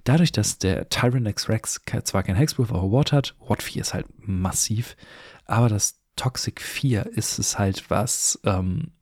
Dadurch, 0.04 0.32
dass 0.32 0.58
der 0.58 0.88
Tyrant 0.88 1.28
X 1.28 1.48
Rex 1.48 1.80
zwar 2.04 2.22
kein 2.22 2.36
Hexproof, 2.36 2.70
aber 2.70 2.90
Ward 2.90 3.12
hat, 3.12 3.34
Ward 3.46 3.62
4 3.62 3.82
ist 3.82 3.94
halt 3.94 4.06
massiv, 4.16 4.96
aber 5.44 5.68
das 5.68 6.01
Toxic 6.16 6.61
4 6.61 7.07
ist 7.07 7.38
es 7.38 7.59
halt, 7.59 7.90
was, 7.90 8.38
ähm, 8.44 8.92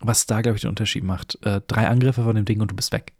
was 0.00 0.26
da, 0.26 0.40
glaube 0.40 0.56
ich, 0.56 0.62
den 0.62 0.70
Unterschied 0.70 1.04
macht. 1.04 1.38
Äh, 1.44 1.60
drei 1.66 1.88
Angriffe 1.88 2.22
von 2.22 2.36
dem 2.36 2.44
Ding 2.44 2.60
und 2.60 2.70
du 2.70 2.76
bist 2.76 2.92
weg. 2.92 3.12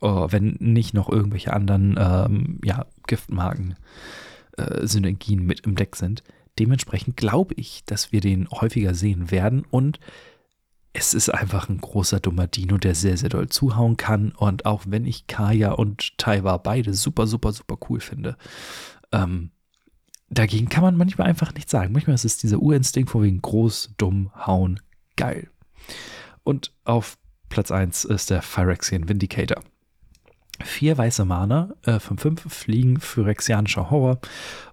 Oh, 0.00 0.28
wenn 0.30 0.56
nicht 0.60 0.94
noch 0.94 1.08
irgendwelche 1.08 1.52
anderen 1.52 1.96
ähm, 1.98 2.60
ja, 2.64 2.86
Giftmarken, 3.06 3.74
äh, 4.56 4.86
Synergien 4.86 5.44
mit 5.44 5.60
im 5.60 5.74
Deck 5.74 5.96
sind. 5.96 6.22
Dementsprechend 6.58 7.16
glaube 7.16 7.54
ich, 7.56 7.84
dass 7.84 8.12
wir 8.12 8.20
den 8.20 8.48
häufiger 8.50 8.94
sehen 8.94 9.30
werden 9.30 9.64
und 9.70 9.98
es 10.92 11.14
ist 11.14 11.28
einfach 11.28 11.68
ein 11.68 11.80
großer 11.80 12.18
dummer 12.18 12.46
Dino, 12.46 12.78
der 12.78 12.94
sehr, 12.94 13.16
sehr 13.16 13.28
doll 13.28 13.48
zuhauen 13.48 13.96
kann. 13.96 14.32
Und 14.32 14.66
auch 14.66 14.82
wenn 14.86 15.04
ich 15.04 15.26
Kaya 15.26 15.72
und 15.72 16.16
Taiwa 16.18 16.56
beide 16.56 16.94
super, 16.94 17.26
super, 17.26 17.52
super 17.52 17.76
cool 17.88 18.00
finde, 18.00 18.36
ähm, 19.12 19.50
dagegen 20.30 20.68
kann 20.68 20.82
man 20.82 20.96
manchmal 20.96 21.28
einfach 21.28 21.54
nichts 21.54 21.70
sagen. 21.70 21.92
Manchmal 21.92 22.14
ist 22.14 22.24
es 22.24 22.38
dieser 22.38 22.60
Urinstinkt 22.60 23.10
vor 23.10 23.22
wegen 23.22 23.40
groß, 23.40 23.94
dumm, 23.96 24.30
hauen, 24.34 24.80
geil. 25.16 25.50
Und 26.44 26.72
auf 26.84 27.18
Platz 27.48 27.70
1 27.70 28.04
ist 28.04 28.30
der 28.30 28.42
Phyrexian 28.42 29.08
Vindicator. 29.08 29.62
Vier 30.62 30.98
weiße 30.98 31.24
Mana, 31.24 31.74
äh, 31.82 32.00
von 32.00 32.18
fünf 32.18 32.52
fliegen 32.52 33.00
Phyrexianischer 33.00 33.90
Horror. 33.90 34.20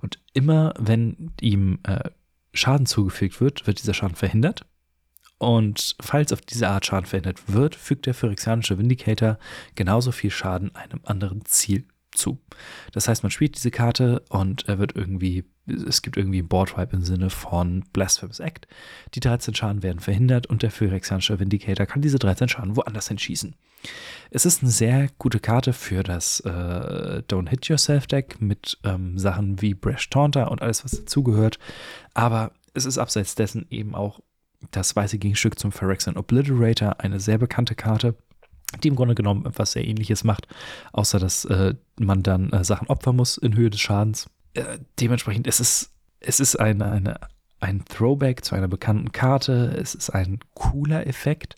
Und 0.01 0.19
immer 0.33 0.73
wenn 0.79 1.31
ihm 1.41 1.79
äh, 1.83 2.09
Schaden 2.53 2.85
zugefügt 2.85 3.39
wird, 3.39 3.67
wird 3.67 3.79
dieser 3.79 3.93
Schaden 3.93 4.15
verhindert. 4.15 4.65
Und 5.37 5.95
falls 5.99 6.31
auf 6.31 6.41
diese 6.41 6.69
Art 6.69 6.85
Schaden 6.85 7.05
verhindert 7.05 7.43
wird, 7.47 7.75
fügt 7.75 8.05
der 8.05 8.13
Phyrexianische 8.13 8.77
Vindicator 8.77 9.37
genauso 9.75 10.11
viel 10.11 10.31
Schaden 10.31 10.73
einem 10.75 11.01
anderen 11.03 11.45
Ziel 11.45 11.85
zu. 12.15 12.39
Das 12.91 13.07
heißt, 13.07 13.23
man 13.23 13.31
spielt 13.31 13.55
diese 13.55 13.71
Karte 13.71 14.23
und 14.29 14.67
er 14.67 14.79
wird 14.79 14.95
irgendwie, 14.95 15.45
es 15.67 16.01
gibt 16.01 16.17
irgendwie 16.17 16.39
ein 16.39 16.47
Boardwipe 16.47 16.95
im 16.95 17.03
Sinne 17.03 17.29
von 17.29 17.83
Blasphemous 17.93 18.39
Act. 18.39 18.67
Die 19.13 19.19
13 19.19 19.55
Schaden 19.55 19.83
werden 19.83 19.99
verhindert 19.99 20.47
und 20.47 20.63
der 20.63 20.71
Phyrexianische 20.71 21.39
Vindicator 21.39 21.85
kann 21.85 22.01
diese 22.01 22.19
13 22.19 22.49
Schaden 22.49 22.75
woanders 22.75 23.07
hinschießen. 23.07 23.55
Es 24.31 24.45
ist 24.45 24.61
eine 24.61 24.71
sehr 24.71 25.09
gute 25.17 25.39
Karte 25.39 25.73
für 25.73 26.03
das 26.03 26.39
äh, 26.41 27.21
Don't 27.27 27.49
Hit 27.49 27.67
Yourself 27.67 28.07
Deck 28.07 28.41
mit 28.41 28.79
ähm, 28.83 29.17
Sachen 29.19 29.61
wie 29.61 29.73
Brash 29.73 30.09
Taunter 30.09 30.51
und 30.51 30.61
alles, 30.61 30.83
was 30.83 30.91
dazugehört. 30.91 31.59
Aber 32.13 32.51
es 32.73 32.85
ist 32.85 32.97
abseits 32.97 33.35
dessen 33.35 33.65
eben 33.69 33.95
auch 33.95 34.21
das 34.71 34.95
weiße 34.95 35.17
Gegenstück 35.17 35.59
zum 35.59 35.71
Phyrexian 35.71 36.17
Obliterator, 36.17 36.99
eine 36.99 37.19
sehr 37.19 37.37
bekannte 37.37 37.75
Karte 37.75 38.15
die 38.83 38.87
im 38.87 38.95
Grunde 38.95 39.15
genommen 39.15 39.45
etwas 39.45 39.71
sehr 39.73 39.85
ähnliches 39.85 40.23
macht, 40.23 40.47
außer 40.91 41.19
dass 41.19 41.45
äh, 41.45 41.75
man 41.99 42.23
dann 42.23 42.51
äh, 42.51 42.63
Sachen 42.63 42.87
opfern 42.87 43.15
muss 43.15 43.37
in 43.37 43.55
Höhe 43.55 43.69
des 43.69 43.79
Schadens. 43.79 44.29
Äh, 44.53 44.79
dementsprechend 44.99 45.47
ist 45.47 45.59
es, 45.59 45.91
es 46.19 46.39
ist 46.39 46.59
eine, 46.59 46.91
eine, 46.91 47.19
ein 47.59 47.85
Throwback 47.85 48.43
zu 48.43 48.55
einer 48.55 48.67
bekannten 48.67 49.11
Karte. 49.11 49.75
Es 49.79 49.95
ist 49.95 50.09
ein 50.09 50.39
cooler 50.53 51.07
Effekt, 51.07 51.55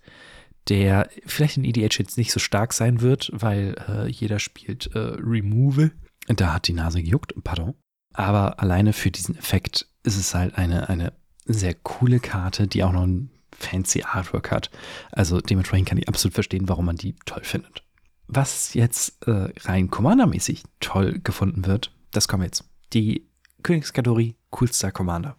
der 0.70 1.10
vielleicht 1.26 1.58
in 1.58 1.64
EDH 1.64 1.98
jetzt 1.98 2.18
nicht 2.18 2.32
so 2.32 2.40
stark 2.40 2.74
sein 2.74 3.02
wird, 3.02 3.32
weil 3.34 3.76
äh, 3.88 4.08
jeder 4.08 4.40
spielt 4.40 4.88
äh, 4.94 5.00
Removal. 5.00 5.92
Da 6.28 6.54
hat 6.54 6.68
die 6.68 6.74
Nase 6.74 7.02
gejuckt, 7.02 7.34
pardon. 7.44 7.74
Aber 8.14 8.60
alleine 8.60 8.94
für 8.94 9.12
diesen 9.12 9.38
Effekt 9.38 9.88
ist 10.04 10.18
es 10.18 10.34
halt 10.34 10.58
eine, 10.58 10.90
eine 10.90 11.14
sehr 11.46 11.74
coole 11.74 12.20
Karte, 12.20 12.68
die 12.68 12.84
auch 12.84 12.92
noch 12.92 13.04
ein 13.04 13.30
fancy 13.58 14.04
Artwork 14.04 14.52
hat. 14.52 14.70
Also 15.12 15.42
dementsprechend 15.42 15.90
kann 15.90 15.98
ich 15.98 16.08
absolut 16.08 16.34
verstehen, 16.34 16.70
warum 16.70 16.86
man 16.86 16.96
die 16.96 17.16
toll 17.26 17.44
findet. 17.44 17.84
Was 18.28 18.74
jetzt 18.74 19.26
äh, 19.28 19.50
rein 19.62 19.90
Commander-mäßig 19.90 20.64
toll 20.80 21.20
gefunden 21.24 21.66
wird, 21.66 21.92
das 22.12 22.28
kommen 22.28 22.44
jetzt. 22.44 22.66
Die 22.94 23.28
Königskategorie 23.64 24.36
coolster 24.50 24.92
Commander. 24.92 25.36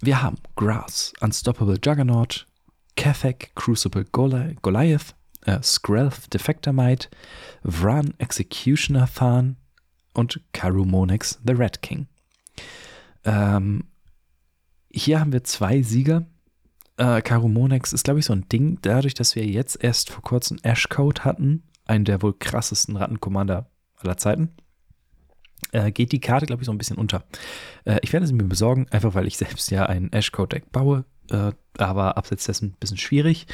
Wir 0.00 0.22
haben 0.22 0.36
Grass, 0.56 1.12
Unstoppable 1.20 1.78
Juggernaut, 1.82 2.46
Kefek, 2.96 3.52
Crucible 3.54 4.04
Goli 4.04 4.56
Goliath, 4.62 5.14
äh, 5.42 5.62
Skrelf 5.62 6.28
Defectormite, 6.28 7.08
Vran 7.64 8.14
Executioner 8.18 9.08
Than 9.14 9.56
und 10.14 10.40
Karumonix 10.52 11.40
The 11.46 11.52
Red 11.52 11.82
King. 11.82 12.06
Ähm, 13.24 13.84
hier 14.90 15.20
haben 15.20 15.32
wir 15.32 15.44
zwei 15.44 15.82
Sieger. 15.82 16.26
Äh, 17.02 17.20
Karumonex 17.20 17.92
ist, 17.92 18.04
glaube 18.04 18.20
ich, 18.20 18.26
so 18.26 18.32
ein 18.32 18.48
Ding, 18.48 18.78
dadurch, 18.82 19.14
dass 19.14 19.34
wir 19.34 19.44
jetzt 19.44 19.82
erst 19.82 20.10
vor 20.10 20.22
kurzem 20.22 20.58
Ashcode 20.62 21.24
hatten, 21.24 21.64
einen 21.84 22.04
der 22.04 22.22
wohl 22.22 22.32
krassesten 22.32 22.96
Rattencommander 22.96 23.68
aller 23.96 24.16
Zeiten, 24.16 24.50
äh, 25.72 25.90
geht 25.90 26.12
die 26.12 26.20
Karte, 26.20 26.46
glaube 26.46 26.62
ich, 26.62 26.66
so 26.66 26.72
ein 26.72 26.78
bisschen 26.78 26.98
unter. 26.98 27.24
Äh, 27.84 27.98
ich 28.02 28.12
werde 28.12 28.28
sie 28.28 28.34
mir 28.34 28.44
besorgen, 28.44 28.86
einfach 28.92 29.14
weil 29.14 29.26
ich 29.26 29.36
selbst 29.36 29.72
ja 29.72 29.84
ein 29.86 30.12
Ashcode-Deck 30.12 30.70
baue, 30.70 31.04
äh, 31.30 31.50
aber 31.76 32.16
abseits 32.16 32.44
dessen 32.44 32.68
ein 32.68 32.76
bisschen 32.78 32.98
schwierig. 32.98 33.48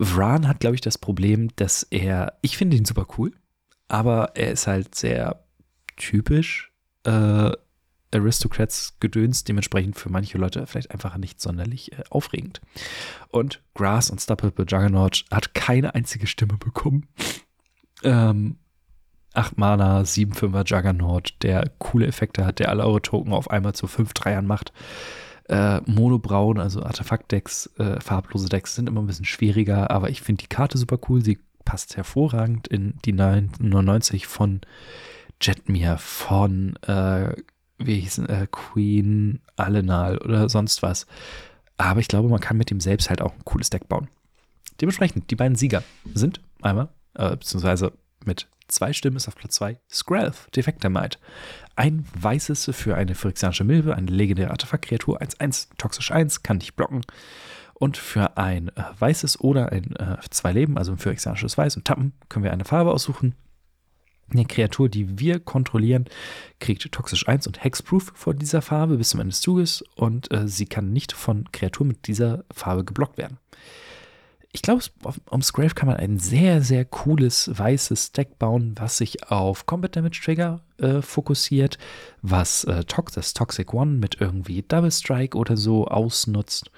Vran 0.00 0.48
hat, 0.48 0.60
glaube 0.60 0.74
ich, 0.74 0.80
das 0.80 0.96
Problem, 0.96 1.50
dass 1.56 1.82
er, 1.82 2.38
ich 2.40 2.56
finde 2.56 2.78
ihn 2.78 2.86
super 2.86 3.06
cool, 3.18 3.34
aber 3.88 4.36
er 4.36 4.52
ist 4.52 4.66
halt 4.66 4.94
sehr 4.94 5.44
typisch 5.96 6.72
äh, 7.04 7.50
Aristocrats-Gedöns, 8.12 9.44
dementsprechend 9.44 9.96
für 9.96 10.10
manche 10.10 10.38
Leute 10.38 10.66
vielleicht 10.66 10.90
einfach 10.90 11.16
nicht 11.16 11.40
sonderlich 11.40 11.92
äh, 11.92 12.02
aufregend. 12.10 12.60
Und 13.28 13.62
Grass 13.74 14.10
Unstoppable 14.10 14.66
Juggernaut 14.68 15.24
hat 15.30 15.54
keine 15.54 15.94
einzige 15.94 16.26
Stimme 16.26 16.56
bekommen. 16.58 17.08
Ähm, 18.02 18.56
8 19.34 19.58
Mana, 19.58 20.00
7-5er 20.00 20.66
Juggernaut, 20.66 21.34
der 21.42 21.70
coole 21.78 22.06
Effekte 22.06 22.44
hat, 22.44 22.58
der 22.58 22.68
alle 22.68 22.84
eure 22.84 23.02
Token 23.02 23.32
auf 23.32 23.50
einmal 23.50 23.74
zu 23.74 23.86
5 23.86 24.12
Dreiern 24.12 24.46
macht. 24.46 24.72
Äh, 25.48 25.80
Monobraun, 25.86 26.58
also 26.58 26.82
Artefakt-Decks, 26.82 27.70
äh, 27.78 28.00
farblose 28.00 28.48
Decks 28.48 28.74
sind 28.74 28.88
immer 28.88 29.00
ein 29.00 29.06
bisschen 29.06 29.24
schwieriger, 29.24 29.90
aber 29.90 30.10
ich 30.10 30.22
finde 30.22 30.42
die 30.42 30.48
Karte 30.48 30.78
super 30.78 30.98
cool. 31.08 31.24
Sie 31.24 31.38
passt 31.64 31.96
hervorragend 31.96 32.68
in 32.68 32.94
die 33.04 33.12
99 33.12 34.26
von 34.26 34.60
Jetmir, 35.40 35.98
von 35.98 36.76
äh, 36.82 37.34
wie 37.80 38.00
hießen, 38.00 38.28
äh, 38.28 38.46
Queen 38.50 39.40
Alenal 39.56 40.18
oder 40.18 40.48
sonst 40.48 40.82
was. 40.82 41.06
Aber 41.76 42.00
ich 42.00 42.08
glaube, 42.08 42.28
man 42.28 42.40
kann 42.40 42.56
mit 42.56 42.70
dem 42.70 42.80
selbst 42.80 43.08
halt 43.08 43.22
auch 43.22 43.32
ein 43.32 43.44
cooles 43.44 43.70
Deck 43.70 43.88
bauen. 43.88 44.08
Dementsprechend, 44.80 45.30
die 45.30 45.36
beiden 45.36 45.56
Sieger 45.56 45.82
sind 46.14 46.40
einmal, 46.62 46.88
äh, 47.14 47.30
beziehungsweise 47.30 47.92
mit 48.24 48.48
zwei 48.68 48.92
Stimmen 48.92 49.16
ist 49.16 49.28
auf 49.28 49.34
Platz 49.34 49.56
2 49.56 49.78
Skrelf, 49.90 50.48
Defektermite. 50.50 51.18
Ein 51.76 52.06
weißes 52.14 52.70
für 52.74 52.96
eine 52.96 53.14
phyrexianische 53.14 53.64
Milbe, 53.64 53.96
eine 53.96 54.10
legendäre 54.10 54.50
Artefaktkreatur, 54.50 55.20
1-1, 55.20 55.68
toxisch 55.78 56.12
1, 56.12 56.42
kann 56.42 56.58
nicht 56.58 56.76
blocken. 56.76 57.02
Und 57.74 57.96
für 57.96 58.36
ein 58.36 58.68
äh, 58.68 58.82
weißes 58.98 59.40
oder 59.40 59.72
ein 59.72 59.96
äh, 59.96 60.18
zwei 60.28 60.52
Leben, 60.52 60.76
also 60.76 60.92
ein 60.92 60.98
phyrexianisches 60.98 61.56
Weiß 61.56 61.76
und 61.76 61.86
Tappen, 61.86 62.12
können 62.28 62.44
wir 62.44 62.52
eine 62.52 62.66
Farbe 62.66 62.92
aussuchen. 62.92 63.34
Eine 64.32 64.44
Kreatur, 64.44 64.88
die 64.88 65.18
wir 65.18 65.40
kontrollieren, 65.40 66.06
kriegt 66.60 66.90
toxisch 66.92 67.26
1 67.26 67.46
und 67.46 67.64
Hexproof 67.64 68.12
von 68.14 68.38
dieser 68.38 68.62
Farbe 68.62 68.96
bis 68.96 69.10
zum 69.10 69.20
Ende 69.20 69.32
des 69.32 69.40
Zuges 69.40 69.84
und 69.96 70.30
äh, 70.32 70.46
sie 70.46 70.66
kann 70.66 70.92
nicht 70.92 71.12
von 71.12 71.50
Kreaturen 71.50 71.88
mit 71.88 72.06
dieser 72.06 72.44
Farbe 72.52 72.84
geblockt 72.84 73.18
werden. 73.18 73.38
Ich 74.52 74.62
glaube, 74.62 74.82
um 75.30 75.42
Scrave 75.42 75.74
kann 75.74 75.88
man 75.88 75.98
ein 75.98 76.18
sehr, 76.18 76.60
sehr 76.62 76.84
cooles 76.84 77.50
weißes 77.56 78.10
Deck 78.12 78.38
bauen, 78.38 78.74
was 78.76 78.96
sich 78.96 79.30
auf 79.30 79.66
Combat 79.66 79.94
Damage 79.94 80.20
Trigger 80.24 80.60
äh, 80.78 81.02
fokussiert, 81.02 81.78
was 82.20 82.64
äh, 82.64 82.84
das 83.14 83.32
Toxic 83.32 83.72
One 83.72 83.92
mit 83.92 84.20
irgendwie 84.20 84.62
Double 84.62 84.90
Strike 84.90 85.38
oder 85.38 85.56
so 85.56 85.86
ausnutzt 85.86 86.72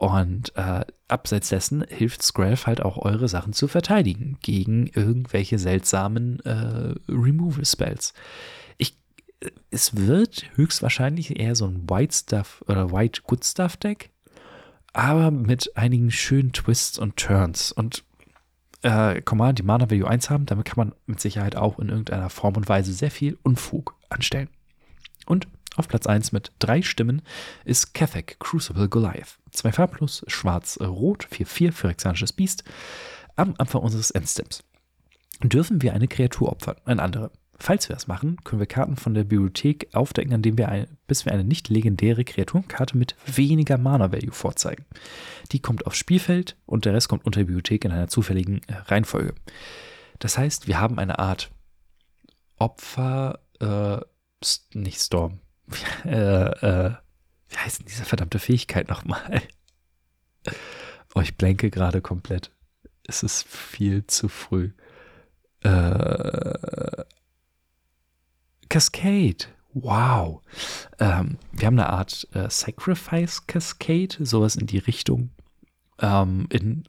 und 0.00 0.56
äh, 0.56 0.86
abseits 1.08 1.50
dessen 1.50 1.84
hilft 1.86 2.22
Screlf 2.22 2.66
halt 2.66 2.80
auch 2.80 2.96
eure 2.96 3.28
Sachen 3.28 3.52
zu 3.52 3.68
verteidigen 3.68 4.38
gegen 4.40 4.86
irgendwelche 4.86 5.58
seltsamen 5.58 6.40
äh, 6.40 6.94
Removal-Spells. 7.06 8.14
Ich, 8.78 8.96
äh, 9.40 9.50
es 9.70 9.96
wird 9.96 10.46
höchstwahrscheinlich 10.54 11.38
eher 11.38 11.54
so 11.54 11.66
ein 11.66 11.90
White 11.90 12.14
Stuff 12.14 12.64
oder 12.66 12.92
White 12.92 13.20
Good 13.26 13.44
Stuff 13.44 13.76
Deck, 13.76 14.08
aber 14.92 15.30
mit 15.30 15.76
einigen 15.76 16.10
schönen 16.10 16.52
Twists 16.52 16.98
und 16.98 17.16
Turns. 17.16 17.72
Und 17.72 18.04
äh, 18.82 19.20
Command, 19.22 19.58
die 19.58 19.62
Mana 19.62 19.90
Value 19.90 20.08
1 20.08 20.30
haben, 20.30 20.46
damit 20.46 20.66
kann 20.66 20.76
man 20.76 20.94
mit 21.06 21.20
Sicherheit 21.20 21.56
auch 21.56 21.78
in 21.78 21.88
irgendeiner 21.88 22.30
Form 22.30 22.56
und 22.56 22.68
Weise 22.68 22.92
sehr 22.92 23.10
viel 23.10 23.38
Unfug 23.42 23.94
anstellen. 24.08 24.48
Und 25.26 25.46
auf 25.76 25.88
Platz 25.88 26.06
1 26.06 26.32
mit 26.32 26.52
drei 26.58 26.82
Stimmen 26.82 27.22
ist 27.64 27.94
Kethek 27.94 28.38
Crucible 28.40 28.88
Goliath. 28.88 29.38
Zwei 29.52 29.72
farblos, 29.72 30.24
schwarz-rot, 30.26 31.26
4-4, 31.30 31.72
Phyrexianisches 31.72 32.32
Biest. 32.32 32.64
Am 33.36 33.54
Anfang 33.58 33.82
unseres 33.82 34.10
Endsteps 34.10 34.62
dürfen 35.42 35.82
wir 35.82 35.94
eine 35.94 36.08
Kreatur 36.08 36.50
opfern, 36.50 36.76
eine 36.84 37.02
andere. 37.02 37.30
Falls 37.62 37.90
wir 37.90 37.96
es 37.96 38.06
machen, 38.06 38.38
können 38.42 38.58
wir 38.58 38.66
Karten 38.66 38.96
von 38.96 39.12
der 39.12 39.24
Bibliothek 39.24 39.88
aufdecken, 39.92 40.32
indem 40.32 40.56
wir 40.56 40.70
eine, 40.70 40.88
bis 41.06 41.26
wir 41.26 41.32
eine 41.32 41.44
nicht 41.44 41.68
legendäre 41.68 42.24
Kreaturenkarte 42.24 42.96
mit 42.96 43.14
weniger 43.26 43.76
Mana-Value 43.76 44.32
vorzeigen. 44.32 44.86
Die 45.52 45.60
kommt 45.60 45.86
aufs 45.86 45.98
Spielfeld 45.98 46.56
und 46.64 46.86
der 46.86 46.94
Rest 46.94 47.10
kommt 47.10 47.26
unter 47.26 47.40
der 47.40 47.44
Bibliothek 47.44 47.84
in 47.84 47.92
einer 47.92 48.08
zufälligen 48.08 48.62
äh, 48.66 48.76
Reihenfolge. 48.86 49.34
Das 50.20 50.38
heißt, 50.38 50.68
wir 50.68 50.80
haben 50.80 50.98
eine 50.98 51.18
Art 51.18 51.50
Opfer, 52.56 53.40
äh, 53.60 53.98
nicht 54.72 54.98
Storm, 54.98 55.40
äh, 56.06 56.14
äh, 56.16 56.94
wie 57.50 57.56
heißt 57.56 57.80
denn 57.80 57.86
diese 57.86 58.06
verdammte 58.06 58.38
Fähigkeit 58.38 58.88
nochmal? 58.88 59.42
Oh, 61.12 61.20
ich 61.20 61.36
blenke 61.36 61.70
gerade 61.70 62.00
komplett. 62.00 62.52
Es 63.04 63.24
ist 63.24 63.42
viel 63.42 64.06
zu 64.06 64.28
früh. 64.28 64.70
Äh, 65.64 67.04
Cascade. 68.70 69.46
Wow. 69.74 70.40
Ähm, 70.98 71.36
wir 71.52 71.66
haben 71.66 71.78
eine 71.78 71.90
Art 71.90 72.26
äh, 72.32 72.48
Sacrifice 72.48 73.46
Cascade, 73.46 74.16
sowas 74.24 74.56
in 74.56 74.66
die 74.66 74.78
Richtung. 74.78 75.30
Ähm, 76.00 76.46
in, 76.50 76.88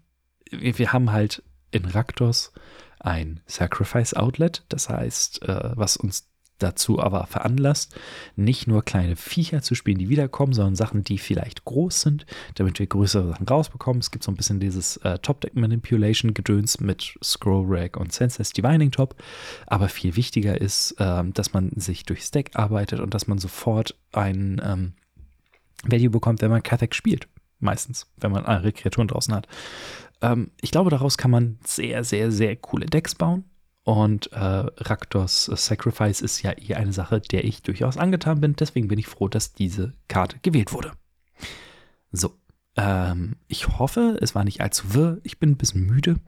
wir 0.49 0.93
haben 0.93 1.11
halt 1.11 1.43
in 1.71 1.85
Raktos 1.85 2.53
ein 2.99 3.41
Sacrifice 3.47 4.13
Outlet, 4.13 4.63
das 4.69 4.89
heißt, 4.89 5.41
äh, 5.43 5.71
was 5.75 5.97
uns 5.97 6.30
dazu 6.63 6.99
aber 6.99 7.25
veranlasst, 7.27 7.95
nicht 8.35 8.67
nur 8.67 8.83
kleine 8.83 9.15
Viecher 9.15 9.61
zu 9.61 9.75
spielen, 9.75 9.97
die 9.97 10.09
wiederkommen, 10.09 10.53
sondern 10.53 10.75
Sachen, 10.75 11.03
die 11.03 11.17
vielleicht 11.17 11.65
groß 11.65 12.01
sind, 12.01 12.25
damit 12.55 12.79
wir 12.79 12.87
größere 12.87 13.29
Sachen 13.29 13.47
rausbekommen. 13.47 13.99
Es 13.99 14.11
gibt 14.11 14.23
so 14.23 14.31
ein 14.31 14.35
bisschen 14.35 14.59
dieses 14.59 14.97
äh, 14.97 15.19
Top-Deck-Manipulation-Gedöns 15.19 16.79
mit 16.79 17.15
Scroll 17.23 17.65
Rack 17.67 17.97
und 17.97 18.11
Senseless 18.13 18.51
Divining 18.51 18.91
Top. 18.91 19.15
Aber 19.67 19.89
viel 19.89 20.15
wichtiger 20.15 20.59
ist, 20.59 20.91
äh, 20.99 21.23
dass 21.33 21.53
man 21.53 21.71
sich 21.75 22.03
durchs 22.05 22.31
Deck 22.31 22.51
arbeitet 22.53 22.99
und 22.99 23.13
dass 23.13 23.27
man 23.27 23.37
sofort 23.37 23.95
ein 24.11 24.61
ähm, 24.63 24.93
Value 25.83 26.09
bekommt, 26.09 26.41
wenn 26.41 26.51
man 26.51 26.63
Cathec 26.63 26.95
spielt. 26.95 27.27
Meistens, 27.59 28.07
wenn 28.17 28.31
man 28.31 28.45
andere 28.45 28.71
Kreaturen 28.71 29.07
draußen 29.07 29.33
hat. 29.33 29.47
Ähm, 30.21 30.51
ich 30.61 30.71
glaube, 30.71 30.89
daraus 30.89 31.17
kann 31.17 31.31
man 31.31 31.57
sehr, 31.63 32.03
sehr, 32.03 32.31
sehr 32.31 32.55
coole 32.55 32.85
Decks 32.85 33.15
bauen. 33.15 33.45
Und 33.83 34.31
äh, 34.31 34.37
Raktors 34.37 35.45
Sacrifice 35.45 36.21
ist 36.21 36.41
ja 36.43 36.51
eher 36.51 36.77
eine 36.77 36.93
Sache, 36.93 37.19
der 37.19 37.43
ich 37.43 37.63
durchaus 37.63 37.97
angetan 37.97 38.39
bin. 38.41 38.55
Deswegen 38.55 38.87
bin 38.87 38.99
ich 38.99 39.07
froh, 39.07 39.27
dass 39.27 39.53
diese 39.53 39.93
Karte 40.07 40.37
gewählt 40.41 40.71
wurde. 40.71 40.91
So, 42.11 42.35
ähm, 42.75 43.37
ich 43.47 43.79
hoffe, 43.79 44.17
es 44.21 44.35
war 44.35 44.43
nicht 44.43 44.61
allzu 44.61 44.93
wirr. 44.93 45.19
Ich 45.23 45.39
bin 45.39 45.51
ein 45.51 45.57
bisschen 45.57 45.85
müde. 45.85 46.19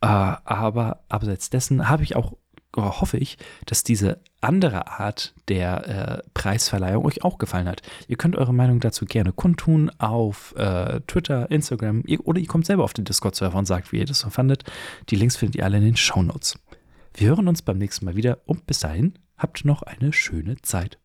Äh, 0.00 0.06
aber 0.06 1.04
abseits 1.08 1.50
dessen 1.50 1.88
habe 1.88 2.02
ich 2.02 2.16
auch, 2.16 2.32
hoffe 2.74 3.18
ich, 3.18 3.38
dass 3.66 3.84
diese 3.84 4.20
andere 4.40 4.86
Art 4.86 5.34
der 5.48 5.88
äh, 5.88 6.22
Preisverleihung 6.34 7.04
euch 7.04 7.24
auch 7.24 7.38
gefallen 7.38 7.68
hat. 7.68 7.82
Ihr 8.08 8.16
könnt 8.16 8.36
eure 8.36 8.54
Meinung 8.54 8.80
dazu 8.80 9.04
gerne 9.04 9.32
kundtun 9.32 9.90
auf 9.98 10.54
äh, 10.56 11.00
Twitter, 11.06 11.50
Instagram 11.50 12.02
ihr, 12.06 12.26
oder 12.26 12.40
ihr 12.40 12.46
kommt 12.46 12.66
selber 12.66 12.84
auf 12.84 12.92
den 12.92 13.04
Discord-Server 13.04 13.58
und 13.58 13.66
sagt, 13.66 13.92
wie 13.92 13.98
ihr 13.98 14.06
das 14.06 14.20
so 14.20 14.30
fandet. 14.30 14.64
Die 15.10 15.16
Links 15.16 15.36
findet 15.36 15.56
ihr 15.56 15.64
alle 15.64 15.78
in 15.78 15.84
den 15.84 15.96
Show 15.96 16.22
Notes. 16.22 16.58
Wir 17.18 17.28
hören 17.28 17.48
uns 17.48 17.62
beim 17.62 17.78
nächsten 17.78 18.04
Mal 18.04 18.14
wieder 18.14 18.42
und 18.44 18.66
bis 18.66 18.80
dahin 18.80 19.14
habt 19.38 19.64
noch 19.64 19.80
eine 19.82 20.12
schöne 20.12 20.56
Zeit. 20.60 20.98